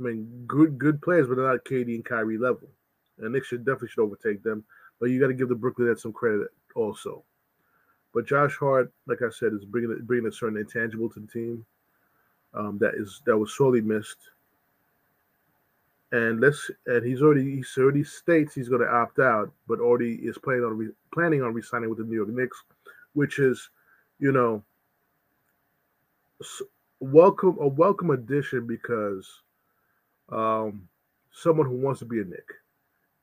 I 0.00 0.02
mean, 0.02 0.44
good 0.48 0.76
good 0.76 1.00
players, 1.00 1.28
but 1.28 1.36
they're 1.36 1.46
not 1.46 1.64
KD 1.64 1.94
and 1.94 2.04
Kyrie 2.04 2.36
level. 2.36 2.68
And 3.18 3.32
they 3.32 3.40
should 3.40 3.64
definitely 3.64 3.88
should 3.90 4.02
overtake 4.02 4.42
them. 4.42 4.64
but 4.98 5.10
you 5.10 5.20
got 5.20 5.28
to 5.28 5.34
give 5.34 5.48
the 5.48 5.54
Brooklyn 5.54 5.86
Nets 5.86 6.02
some 6.02 6.12
credit 6.12 6.48
also. 6.74 7.22
But 8.12 8.26
Josh 8.26 8.56
Hart, 8.56 8.92
like 9.06 9.22
I 9.22 9.30
said, 9.30 9.52
is 9.52 9.64
bringing 9.64 9.96
bringing 10.02 10.26
a 10.26 10.32
certain 10.32 10.58
intangible 10.58 11.10
to 11.10 11.20
the 11.20 11.28
team 11.28 11.64
um, 12.54 12.76
that 12.78 12.94
is 12.96 13.22
that 13.24 13.38
was 13.38 13.56
sorely 13.56 13.82
missed. 13.82 14.18
And 16.12 16.40
let's 16.40 16.70
and 16.86 17.04
he's 17.04 17.20
already 17.20 17.56
he's 17.56 17.74
already 17.78 18.04
states 18.04 18.54
he's 18.54 18.68
going 18.68 18.80
to 18.80 18.88
opt 18.92 19.18
out, 19.18 19.50
but 19.66 19.80
already 19.80 20.14
is 20.14 20.38
planning 20.38 20.64
on 20.64 20.76
re, 20.78 20.88
planning 21.12 21.42
on 21.42 21.52
resigning 21.52 21.88
with 21.90 21.98
the 21.98 22.04
New 22.04 22.16
York 22.16 22.28
Knicks, 22.28 22.62
which 23.14 23.38
is, 23.40 23.70
you 24.20 24.30
know, 24.32 24.62
welcome 27.00 27.56
a 27.60 27.66
welcome 27.66 28.10
addition 28.10 28.66
because 28.66 29.28
um, 30.30 30.88
someone 31.32 31.66
who 31.66 31.76
wants 31.76 32.00
to 32.00 32.06
be 32.06 32.20
a 32.20 32.24
Knick, 32.24 32.48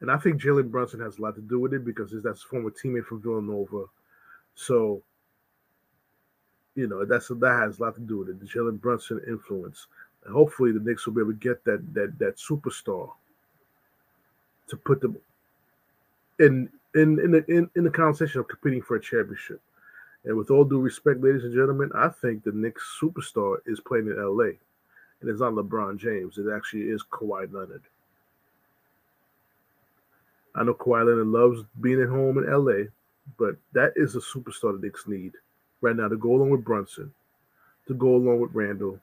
And 0.02 0.12
I 0.12 0.18
think 0.18 0.42
Jalen 0.42 0.70
Brunson 0.70 1.00
has 1.00 1.18
a 1.18 1.22
lot 1.22 1.36
to 1.36 1.42
do 1.42 1.60
with 1.60 1.74
it 1.74 1.86
because 1.86 2.14
that's 2.24 2.44
a 2.44 2.48
former 2.48 2.70
teammate 2.70 3.06
from 3.06 3.22
Villanova. 3.22 3.86
So, 4.56 5.02
you 6.76 6.88
know, 6.88 7.06
that's 7.06 7.30
that 7.30 7.60
has 7.62 7.80
a 7.80 7.84
lot 7.84 7.96
to 7.96 8.02
do 8.02 8.20
with 8.20 8.30
it. 8.30 8.40
The 8.40 8.46
Jalen 8.46 8.82
Brunson 8.82 9.22
influence. 9.28 9.88
And 10.26 10.34
hopefully 10.34 10.72
the 10.72 10.80
Knicks 10.80 11.06
will 11.06 11.14
be 11.14 11.22
able 11.22 11.34
to 11.34 11.38
get 11.38 11.64
that 11.66 11.94
that 11.94 12.18
that 12.20 12.38
superstar 12.38 13.12
to 14.68 14.78
put 14.78 15.02
them 15.02 15.18
in 16.40 16.70
in 16.96 17.20
in 17.20 17.32
the 17.32 17.46
in, 17.48 17.70
in 17.76 17.84
the 17.84 17.90
conversation 17.90 18.40
of 18.40 18.48
competing 18.48 18.82
for 18.82 18.96
a 18.96 19.02
championship. 19.02 19.62
And 20.26 20.38
with 20.38 20.52
all 20.52 20.64
due 20.64 20.80
respect, 20.80 21.22
ladies 21.22 21.44
and 21.44 21.54
gentlemen, 21.54 21.92
I 21.94 22.08
think 22.08 22.44
the 22.44 22.54
Knicks 22.54 22.98
superstar 23.02 23.58
is 23.66 23.82
playing 23.82 24.08
in 24.08 24.16
LA. 24.16 24.52
And 25.20 25.30
it's 25.30 25.42
not 25.42 25.54
LeBron 25.54 25.98
James. 25.98 26.38
It 26.38 26.46
actually 26.54 26.84
is 26.84 27.04
Kawhi 27.12 27.52
Leonard. 27.52 27.84
I 30.56 30.64
know 30.64 30.74
Kawhi 30.74 31.06
Leonard 31.06 31.28
loves 31.28 31.64
being 31.82 32.02
at 32.02 32.10
home 32.10 32.38
in 32.38 32.50
LA, 32.50 32.86
but 33.38 33.56
that 33.74 33.94
is 33.96 34.16
a 34.16 34.20
superstar 34.20 34.80
the 34.80 34.80
Knicks 34.82 35.08
need 35.08 35.34
right 35.82 35.96
now 35.96 36.08
to 36.08 36.18
go 36.18 36.36
along 36.36 36.52
with 36.52 36.64
Brunson, 36.64 37.14
to 37.88 37.94
go 37.94 38.16
along 38.16 38.40
with 38.40 38.52
Randle. 38.54 39.00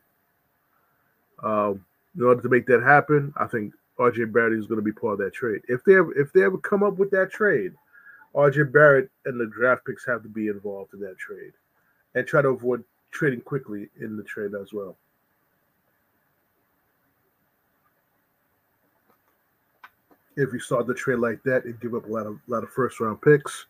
Um, 1.43 1.85
in 2.17 2.25
order 2.25 2.43
to 2.43 2.49
make 2.49 2.67
that 2.67 2.83
happen, 2.83 3.33
I 3.37 3.47
think 3.47 3.73
RJ 3.99 4.33
Barrett 4.33 4.59
is 4.59 4.67
going 4.67 4.79
to 4.79 4.85
be 4.85 4.93
part 4.93 5.15
of 5.15 5.19
that 5.19 5.35
trade. 5.35 5.61
If 5.69 5.85
they 5.85 5.97
ever, 5.97 6.13
if 6.19 6.33
they 6.33 6.43
ever 6.43 6.59
come 6.59 6.83
up 6.83 6.99
with 6.99 7.11
that 7.11 7.31
trade, 7.31 7.73
RJ 8.35 8.73
Barrett 8.73 9.11
and 9.27 9.41
the 9.41 9.47
draft 9.47 9.85
picks 9.87 10.07
have 10.07 10.23
to 10.23 10.29
be 10.29 10.49
involved 10.49 10.95
in 10.95 11.01
that 11.01 11.19
trade, 11.19 11.53
and 12.15 12.27
try 12.27 12.43
to 12.43 12.49
avoid 12.49 12.85
trading 13.11 13.41
Quickley 13.41 13.89
in 14.01 14.17
the 14.17 14.23
trade 14.23 14.53
as 14.61 14.73
well. 14.73 14.97
If 20.37 20.53
you 20.53 20.61
start 20.61 20.87
the 20.87 20.95
trade 20.95 21.19
like 21.19 21.43
that 21.43 21.65
and 21.65 21.79
give 21.81 21.95
up 21.95 22.07
a 22.07 22.13
lot 22.13 22.27
of 22.27 22.39
lot 22.47 22.63
of 22.63 22.71
first 22.71 23.01
round 23.01 23.21
picks, 23.21 23.67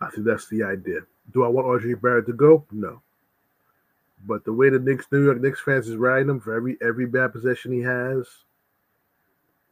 I 0.00 0.10
think 0.10 0.26
that's 0.26 0.48
the 0.48 0.62
idea. 0.62 1.00
Do 1.32 1.44
I 1.44 1.48
want 1.48 1.66
RJ 1.66 2.00
Barrett 2.00 2.26
to 2.26 2.32
go? 2.32 2.64
No. 2.70 3.02
But 4.26 4.44
the 4.44 4.52
way 4.52 4.70
the 4.70 4.78
Knicks, 4.78 5.06
New 5.12 5.24
York 5.24 5.40
Knicks 5.40 5.60
fans 5.60 5.88
is 5.88 5.96
riding 5.96 6.28
him 6.28 6.40
for 6.40 6.54
every 6.54 6.76
every 6.82 7.06
bad 7.06 7.32
possession 7.32 7.72
he 7.72 7.80
has, 7.80 8.26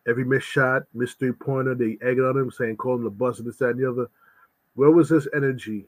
every 0.06 0.24
missed 0.24 0.46
shot, 0.46 0.84
missed 0.94 1.18
three 1.18 1.32
pointer, 1.32 1.74
they 1.74 1.98
egg 2.00 2.20
on 2.20 2.36
him, 2.36 2.50
saying 2.52 2.76
call 2.76 2.94
him 2.94 3.04
the 3.04 3.10
bust 3.10 3.40
and 3.40 3.48
this, 3.48 3.56
that, 3.56 3.70
and 3.70 3.80
the 3.80 3.90
other. 3.90 4.08
Where 4.74 4.90
was 4.90 5.08
this 5.08 5.26
energy 5.34 5.86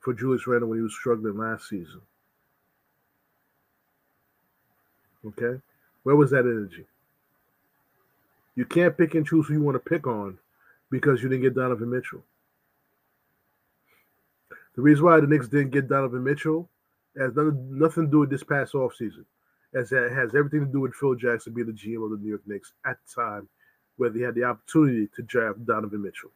for 0.00 0.14
Julius 0.14 0.46
Randle 0.46 0.68
when 0.68 0.78
he 0.78 0.82
was 0.82 0.94
struggling 0.94 1.36
last 1.36 1.68
season? 1.68 2.00
Okay. 5.24 5.60
Where 6.02 6.16
was 6.16 6.30
that 6.30 6.40
energy? 6.40 6.84
You 8.56 8.64
can't 8.64 8.96
pick 8.96 9.14
and 9.14 9.26
choose 9.26 9.46
who 9.46 9.54
you 9.54 9.62
want 9.62 9.76
to 9.76 9.90
pick 9.90 10.06
on 10.06 10.38
because 10.90 11.22
you 11.22 11.28
didn't 11.28 11.42
get 11.42 11.54
Donovan 11.54 11.88
Mitchell. 11.88 12.22
The 14.74 14.82
reason 14.82 15.04
why 15.04 15.20
the 15.20 15.26
Knicks 15.26 15.48
didn't 15.48 15.70
get 15.70 15.88
Donovan 15.88 16.24
Mitchell 16.24 16.68
has 17.18 17.34
nothing, 17.34 17.78
nothing 17.78 18.04
to 18.06 18.10
do 18.10 18.18
with 18.20 18.30
this 18.30 18.44
past 18.44 18.74
offseason. 18.74 19.24
As 19.74 19.90
it 19.92 20.12
has 20.12 20.34
everything 20.34 20.66
to 20.66 20.72
do 20.72 20.80
with 20.80 20.94
Phil 20.94 21.14
Jackson 21.14 21.54
being 21.54 21.66
the 21.66 21.72
GM 21.72 22.04
of 22.04 22.10
the 22.10 22.18
New 22.18 22.28
York 22.28 22.42
Knicks 22.46 22.74
at 22.84 22.98
the 23.06 23.22
time 23.22 23.48
where 23.96 24.10
they 24.10 24.20
had 24.20 24.34
the 24.34 24.44
opportunity 24.44 25.08
to 25.16 25.22
draft 25.22 25.64
Donovan 25.64 26.02
Mitchell. 26.02 26.30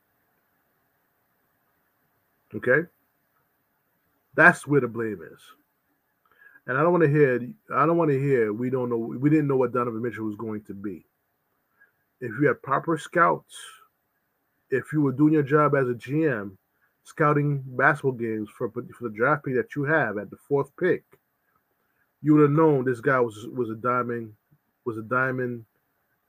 Okay? 2.54 2.88
That's 4.34 4.66
where 4.66 4.80
the 4.80 4.88
blame 4.88 5.20
is. 5.32 5.40
And 6.66 6.76
I 6.76 6.82
don't 6.82 6.92
want 6.92 7.04
to 7.04 7.10
hear 7.10 7.40
I 7.74 7.86
don't 7.86 7.96
want 7.96 8.10
to 8.10 8.18
hear 8.18 8.52
we 8.52 8.70
don't 8.70 8.90
know 8.90 8.96
we 8.96 9.30
didn't 9.30 9.46
know 9.46 9.56
what 9.56 9.72
Donovan 9.72 10.02
Mitchell 10.02 10.24
was 10.24 10.36
going 10.36 10.62
to 10.62 10.74
be. 10.74 11.04
If 12.20 12.32
you 12.40 12.48
had 12.48 12.62
proper 12.62 12.98
scouts, 12.98 13.54
if 14.70 14.92
you 14.92 15.00
were 15.00 15.12
doing 15.12 15.34
your 15.34 15.42
job 15.42 15.74
as 15.74 15.88
a 15.88 15.94
GM, 15.94 16.56
scouting 17.06 17.62
basketball 17.64 18.12
games 18.12 18.48
for, 18.50 18.68
for 18.68 18.82
the 19.00 19.10
draft 19.10 19.44
pick 19.44 19.54
that 19.54 19.76
you 19.76 19.84
have 19.84 20.18
at 20.18 20.28
the 20.28 20.36
fourth 20.36 20.70
pick, 20.76 21.04
you 22.20 22.34
would 22.34 22.42
have 22.42 22.50
known 22.50 22.84
this 22.84 23.00
guy 23.00 23.20
was 23.20 23.46
was 23.54 23.70
a 23.70 23.76
diamond 23.76 24.32
was 24.84 24.98
a 24.98 25.02
diamond 25.02 25.64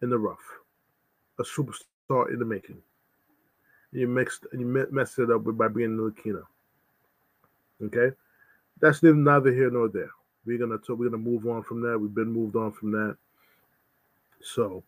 in 0.03 0.09
the 0.09 0.17
rough, 0.17 0.37
a 1.39 1.43
superstar 1.43 2.31
in 2.31 2.37
the 2.37 2.45
making. 2.45 2.77
You 3.91 4.07
mixed 4.07 4.45
you 4.53 4.87
messed 4.91 5.17
it 5.17 5.31
up 5.31 5.43
with 5.43 5.57
by 5.57 5.67
being 5.67 5.97
a 5.97 6.01
Latino. 6.01 6.47
Okay, 7.83 8.15
that's 8.79 9.01
neither 9.01 9.51
here 9.51 9.71
nor 9.71 9.87
there. 9.87 10.11
We're 10.45 10.59
gonna 10.59 10.77
talk, 10.77 10.99
we're 10.99 11.09
gonna 11.09 11.17
move 11.17 11.47
on 11.47 11.63
from 11.63 11.81
that. 11.81 11.97
We've 11.97 12.13
been 12.13 12.31
moved 12.31 12.55
on 12.55 12.71
from 12.71 12.91
that. 12.91 13.17
So, 14.41 14.83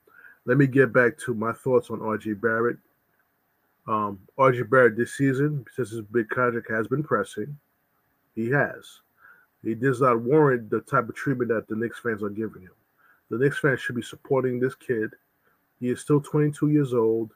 let 0.46 0.58
me 0.58 0.68
get 0.68 0.94
back 0.94 1.18
to 1.26 1.34
my 1.34 1.52
thoughts 1.52 1.90
on 1.90 2.00
RJ 2.00 2.40
Barrett. 2.40 2.78
Um, 3.90 4.20
RJ 4.38 4.70
Barrett 4.70 4.96
this 4.96 5.16
season, 5.16 5.66
since 5.76 5.90
his 5.90 6.02
big 6.02 6.30
contract 6.30 6.70
has 6.70 6.88
been 6.88 7.02
pressing, 7.02 7.58
he 8.36 8.48
has. 8.52 9.02
He 9.64 9.74
does 9.74 10.00
not 10.00 10.22
warrant 10.22 10.70
the 10.70 10.82
type 10.82 11.10
of 11.10 11.16
treatment 11.16 11.50
that 11.50 11.68
the 11.68 11.76
Knicks 11.76 11.98
fans 11.98 12.22
are 12.22 12.30
giving 12.30 12.62
him. 12.62 12.76
The 13.32 13.40
Knicks 13.40 13.58
fans 13.58 13.80
should 13.80 13.96
be 13.96 14.04
supporting 14.04 14.60
this 14.60 14.76
kid. 14.76 15.10
He 15.80 15.90
is 15.90 16.02
still 16.02 16.22
22 16.22 16.70
years 16.70 16.94
old. 16.94 17.32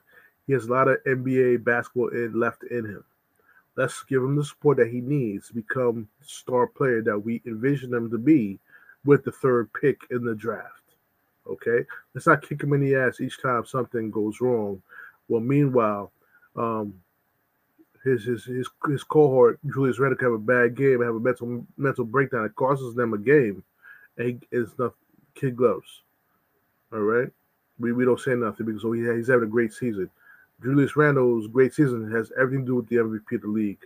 He 0.46 0.52
has 0.52 0.66
a 0.66 0.72
lot 0.72 0.86
of 0.86 1.02
NBA 1.02 1.64
basketball 1.64 2.10
in, 2.10 2.38
left 2.38 2.62
in 2.62 2.84
him. 2.84 3.02
Let's 3.74 4.04
give 4.04 4.22
him 4.22 4.36
the 4.36 4.44
support 4.44 4.76
that 4.76 4.92
he 4.92 5.00
needs 5.00 5.48
to 5.48 5.54
become 5.54 6.08
the 6.20 6.26
star 6.26 6.68
player 6.68 7.02
that 7.02 7.18
we 7.18 7.42
envision 7.46 7.92
him 7.92 8.12
to 8.12 8.18
be 8.18 8.60
with 9.04 9.24
the 9.24 9.32
third 9.32 9.72
pick 9.72 10.02
in 10.12 10.24
the 10.24 10.36
draft. 10.36 10.82
Okay? 11.48 11.84
Let's 12.14 12.28
not 12.28 12.48
kick 12.48 12.62
him 12.62 12.74
in 12.74 12.80
the 12.80 12.94
ass 12.94 13.20
each 13.20 13.42
time 13.42 13.66
something 13.66 14.12
goes 14.12 14.40
wrong. 14.40 14.80
Well, 15.26 15.40
meanwhile, 15.40 16.12
um, 16.56 16.94
his 18.04 18.24
his 18.24 18.44
his 18.44 18.68
his 18.86 19.02
cohort 19.02 19.58
Julius 19.72 19.98
Randle 19.98 20.18
have 20.20 20.32
a 20.32 20.38
bad 20.38 20.76
game 20.76 21.02
have 21.02 21.14
a 21.14 21.20
mental 21.20 21.64
mental 21.76 22.04
breakdown. 22.04 22.44
It 22.44 22.54
causes 22.54 22.94
them 22.94 23.14
a 23.14 23.18
game, 23.18 23.64
and 24.18 24.44
it's 24.50 24.78
not 24.78 24.94
kid 25.34 25.56
gloves. 25.56 26.02
All 26.92 27.00
right, 27.00 27.30
we 27.78 27.92
we 27.92 28.04
don't 28.04 28.20
say 28.20 28.34
nothing 28.34 28.66
because 28.66 28.82
he, 28.82 29.16
he's 29.16 29.28
having 29.28 29.44
a 29.44 29.50
great 29.50 29.72
season. 29.72 30.10
Julius 30.62 30.96
Randle's 30.96 31.46
great 31.48 31.74
season 31.74 32.10
has 32.12 32.30
everything 32.38 32.64
to 32.64 32.70
do 32.70 32.74
with 32.76 32.88
the 32.88 32.96
MVP 32.96 33.36
of 33.36 33.42
the 33.42 33.48
league. 33.48 33.80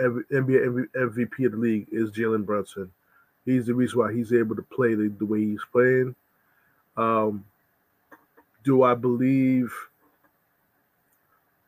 Every, 0.00 0.24
NBA 0.24 0.86
MVP 0.96 1.46
of 1.46 1.52
the 1.52 1.58
league 1.58 1.86
is 1.92 2.10
Jalen 2.10 2.44
Brunson. 2.44 2.90
He's 3.44 3.66
the 3.66 3.74
reason 3.74 3.98
why 3.98 4.12
he's 4.12 4.32
able 4.32 4.56
to 4.56 4.62
play 4.62 4.94
the, 4.94 5.12
the 5.18 5.26
way 5.26 5.40
he's 5.40 5.64
playing. 5.70 6.14
Um, 6.96 7.44
do 8.64 8.82
I 8.82 8.94
believe? 8.94 9.72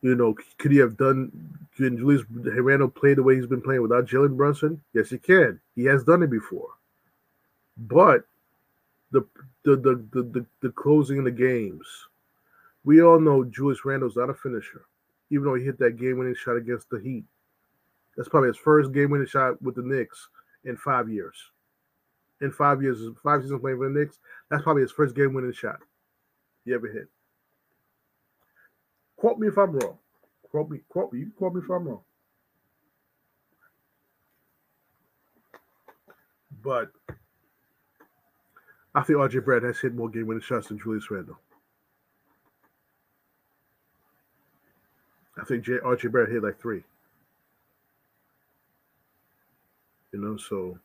You 0.05 0.15
know, 0.15 0.37
could 0.59 0.71
he 0.71 0.77
have 0.79 0.99
done? 0.99 1.33
Can 1.77 1.97
Julius 1.97 2.25
Randle 2.29 2.91
play 2.91 3.15
the 3.15 3.23
way 3.23 3.37
he's 3.37 3.47
been 3.47 3.63
playing 3.63 3.81
without 3.81 4.05
Jalen 4.05 4.37
Brunson? 4.37 4.83
Yes, 4.93 5.09
he 5.09 5.17
can. 5.17 5.59
He 5.75 5.87
has 5.87 6.05
done 6.05 6.23
it 6.23 6.31
before. 6.31 6.69
But 7.79 8.27
the 9.13 9.27
the 9.65 9.77
the 9.77 10.05
the, 10.13 10.23
the, 10.23 10.47
the 10.61 10.69
closing 10.73 11.21
of 11.21 11.25
the 11.25 11.31
games, 11.31 11.87
we 12.85 13.03
all 13.03 13.19
know 13.19 13.45
Julius 13.45 13.87
Randle's 13.87 14.17
not 14.17 14.29
a 14.29 14.35
finisher, 14.35 14.85
even 15.31 15.47
though 15.47 15.55
he 15.55 15.65
hit 15.65 15.79
that 15.79 15.97
game-winning 15.97 16.35
shot 16.35 16.57
against 16.57 16.91
the 16.91 17.01
Heat. 17.01 17.25
That's 18.15 18.29
probably 18.29 18.51
his 18.51 18.59
first 18.59 18.93
game-winning 18.93 19.27
shot 19.27 19.61
with 19.63 19.75
the 19.75 19.83
Knicks 19.83 20.29
in 20.65 20.77
five 20.77 21.09
years. 21.09 21.35
In 22.43 22.53
five 22.53 22.83
years, 22.83 22.99
five 23.23 23.41
seasons 23.41 23.63
playing 23.63 23.79
for 23.79 23.89
the 23.89 23.99
Knicks, 23.99 24.19
that's 24.51 24.63
probably 24.65 24.83
his 24.83 24.93
first 24.93 25.17
game-winning 25.17 25.53
shot 25.53 25.79
he 26.67 26.75
ever 26.75 26.89
hit. 26.89 27.09
Quote 29.25 29.39
me 29.39 29.49
if 29.49 29.57
I'm 29.57 29.73
wrong. 29.73 29.97
Quote 30.51 30.69
me. 30.69 30.81
Quote 30.87 31.11
me. 31.11 31.21
You 31.21 31.33
quote 31.35 31.55
me 31.55 31.63
if 31.65 31.71
I'm 31.71 31.89
wrong. 31.89 32.03
But 36.63 36.91
I 38.95 39.01
think 39.03 39.19
RJ 39.19 39.47
Barrett 39.47 39.63
has 39.63 39.79
hit 39.79 39.95
more 39.95 40.11
game 40.11 40.27
winning 40.27 40.43
shots 40.43 40.69
than 40.69 40.79
Julius 40.79 41.11
Randle. 41.11 41.39
I 45.41 45.45
think 45.45 45.65
J- 45.65 45.79
RJ 45.83 46.13
Barrett 46.13 46.31
hit 46.31 46.43
like 46.43 46.61
three. 46.61 46.85
You 50.13 50.21
know, 50.21 50.37
so 50.37 50.79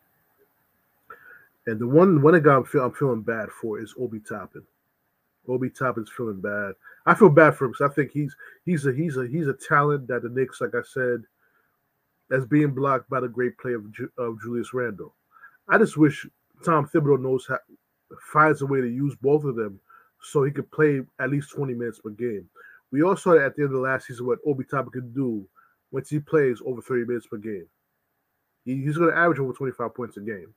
and 1.68 1.78
the 1.78 1.88
one 1.90 2.22
one 2.22 2.42
guy 2.42 2.56
I'm, 2.56 2.64
feel, 2.64 2.86
I'm 2.86 2.94
feeling 2.94 3.22
bad 3.22 3.50
for 3.50 3.82
is 3.82 3.94
Obi 4.00 4.22
Toppin. 4.22 4.64
Obi 5.50 5.70
Toppin's 5.70 6.12
feeling 6.16 6.42
bad. 6.42 6.74
I 7.06 7.14
feel 7.16 7.30
bad 7.30 7.56
for 7.56 7.66
him 7.66 7.72
because 7.72 7.90
I 7.90 7.94
think 7.94 8.12
he's 8.12 8.36
he's 8.66 8.86
a 8.86 8.94
he's 8.94 9.18
a 9.18 9.28
he's 9.28 9.48
a 9.48 9.54
talent 9.54 10.08
that 10.08 10.24
the 10.24 10.30
Knicks, 10.30 10.62
like 10.62 10.76
I 10.76 10.82
said, 10.84 11.24
as 12.32 12.46
being 12.46 12.72
blocked 12.72 13.10
by 13.10 13.20
the 13.20 13.28
great 13.28 13.58
play 13.58 13.74
of, 13.74 13.92
Ju- 13.92 14.12
of 14.18 14.42
Julius 14.42 14.74
Randle. 14.74 15.16
I 15.68 15.78
just 15.78 15.98
wish 15.98 16.28
Tom 16.64 16.88
Thibodeau 16.88 17.22
knows 17.22 17.46
how 17.48 17.58
finds 18.32 18.62
a 18.62 18.66
way 18.66 18.82
to 18.82 18.88
use 18.88 19.16
both 19.22 19.44
of 19.44 19.56
them 19.56 19.80
so 20.22 20.44
he 20.44 20.52
could 20.52 20.70
play 20.72 21.02
at 21.20 21.30
least 21.30 21.52
20 21.52 21.74
minutes 21.74 22.00
per 22.00 22.10
game. 22.10 22.50
We 22.92 23.04
all 23.04 23.16
saw 23.16 23.34
at 23.34 23.56
the 23.56 23.64
end 23.64 23.72
of 23.72 23.78
the 23.78 23.80
last 23.80 24.08
season 24.08 24.26
what 24.26 24.40
Obi 24.46 24.64
Toppin 24.64 24.92
could 24.92 25.14
do 25.14 25.48
once 25.92 26.10
he 26.10 26.20
plays 26.20 26.60
over 26.66 26.82
30 26.82 27.06
minutes 27.06 27.28
per 27.28 27.38
game. 27.38 27.68
He, 28.66 28.82
he's 28.82 28.98
going 28.98 29.12
to 29.12 29.18
average 29.18 29.40
over 29.40 29.54
25 29.54 29.94
points 29.94 30.18
a 30.18 30.22
game. 30.22 30.54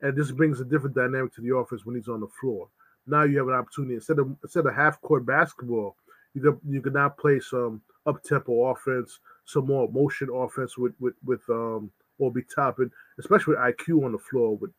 And 0.00 0.16
this 0.16 0.30
brings 0.30 0.60
a 0.60 0.64
different 0.64 0.96
dynamic 0.96 1.34
to 1.34 1.40
the 1.40 1.54
offense 1.54 1.84
when 1.84 1.96
he's 1.96 2.08
on 2.08 2.20
the 2.20 2.28
floor. 2.40 2.68
Now 3.06 3.24
you 3.24 3.38
have 3.38 3.48
an 3.48 3.54
opportunity 3.54 3.94
instead 3.94 4.18
of 4.18 4.34
instead 4.42 4.66
of 4.66 4.74
half 4.74 5.00
court 5.00 5.26
basketball, 5.26 5.96
you 6.34 6.40
can 6.40 6.60
you 6.68 6.80
can 6.80 6.92
now 6.92 7.08
play 7.08 7.40
some 7.40 7.82
up 8.06 8.22
tempo 8.22 8.66
offense, 8.66 9.18
some 9.44 9.66
more 9.66 9.88
motion 9.90 10.28
offense 10.32 10.78
with 10.78 10.94
with 11.00 11.14
with 11.24 11.42
um 11.48 11.90
Obi 12.20 12.42
Toppin, 12.54 12.90
especially 13.18 13.54
with 13.54 13.76
IQ 13.76 14.04
on 14.04 14.12
the 14.12 14.18
floor 14.18 14.56
with 14.56 14.70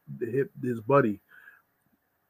his 0.62 0.80
buddy. 0.80 1.20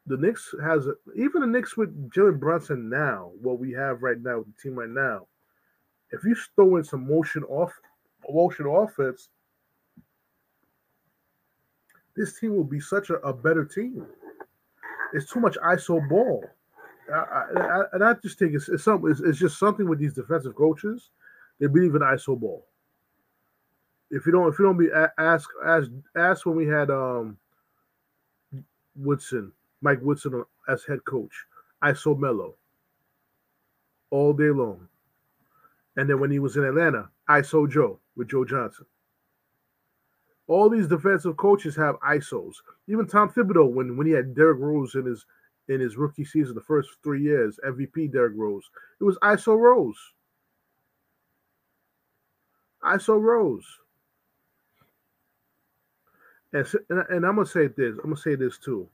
The 0.05 0.17
Knicks 0.17 0.53
has 0.61 0.87
even 1.15 1.41
the 1.41 1.47
Knicks 1.47 1.77
with 1.77 2.11
Jalen 2.11 2.39
Brunson 2.39 2.89
now, 2.89 3.31
what 3.41 3.59
we 3.59 3.71
have 3.71 4.03
right 4.03 4.19
now 4.19 4.39
with 4.39 4.47
the 4.47 4.61
team 4.61 4.77
right 4.77 4.89
now. 4.89 5.27
If 6.11 6.23
you 6.23 6.35
throw 6.55 6.75
in 6.75 6.83
some 6.83 7.07
motion 7.07 7.43
off 7.43 7.71
motion 8.29 8.65
offense, 8.65 9.29
this 12.15 12.39
team 12.39 12.55
will 12.55 12.63
be 12.63 12.79
such 12.79 13.09
a, 13.09 13.15
a 13.19 13.33
better 13.33 13.65
team. 13.65 14.05
It's 15.13 15.31
too 15.31 15.39
much 15.39 15.57
ISO 15.57 16.07
ball. 16.09 16.43
I, 17.13 17.17
I, 17.17 17.59
I, 17.59 17.83
and 17.93 18.03
I 18.03 18.13
just 18.15 18.39
think 18.39 18.53
it's, 18.53 18.67
it's 18.69 18.83
something. 18.83 19.11
It's, 19.11 19.19
it's 19.19 19.39
just 19.39 19.59
something 19.59 19.87
with 19.87 19.99
these 19.99 20.13
defensive 20.13 20.55
coaches. 20.55 21.11
They 21.59 21.67
believe 21.67 21.95
in 21.95 22.01
ISO 22.01 22.39
ball. 22.39 22.65
If 24.09 24.25
you 24.25 24.31
don't, 24.31 24.51
if 24.51 24.59
you 24.59 24.65
don't 24.65 24.77
be 24.77 24.89
ask, 25.17 25.49
ask, 25.65 25.89
ask 26.15 26.45
when 26.45 26.55
we 26.55 26.67
had 26.67 26.89
um 26.89 27.37
Woodson, 28.95 29.51
Mike 29.81 29.99
Woodson 30.01 30.43
as 30.67 30.83
head 30.83 31.03
coach, 31.05 31.33
ISO 31.83 32.17
Melo 32.17 32.55
all 34.11 34.33
day 34.33 34.49
long. 34.49 34.87
And 35.97 36.09
then 36.09 36.19
when 36.19 36.31
he 36.31 36.39
was 36.39 36.57
in 36.57 36.63
Atlanta, 36.63 37.09
ISO 37.29 37.69
Joe 37.69 37.99
with 38.15 38.29
Joe 38.29 38.45
Johnson. 38.45 38.85
All 40.47 40.69
these 40.69 40.87
defensive 40.87 41.37
coaches 41.37 41.75
have 41.75 41.95
ISOs. 41.99 42.55
Even 42.87 43.07
Tom 43.07 43.29
Thibodeau, 43.29 43.71
when, 43.71 43.95
when 43.95 44.05
he 44.05 44.13
had 44.13 44.35
Derrick 44.35 44.59
Rose 44.59 44.95
in 44.95 45.05
his 45.05 45.25
in 45.69 45.79
his 45.79 45.95
rookie 45.95 46.25
season, 46.25 46.55
the 46.55 46.61
first 46.61 46.89
three 47.03 47.21
years, 47.21 47.57
MVP 47.65 48.11
Derrick 48.11 48.33
Rose, 48.35 48.69
it 48.99 49.03
was 49.05 49.17
ISO 49.23 49.57
Rose. 49.57 49.97
ISO 52.83 53.21
Rose. 53.21 53.65
And, 56.51 56.67
and, 56.89 57.25
I'm 57.25 57.35
gonna 57.35 57.45
say 57.45 57.67
this. 57.67 57.95
I'm 57.97 58.11
gonna 58.11 58.17
say 58.17 58.35
this 58.35 58.59
too, 58.59 58.87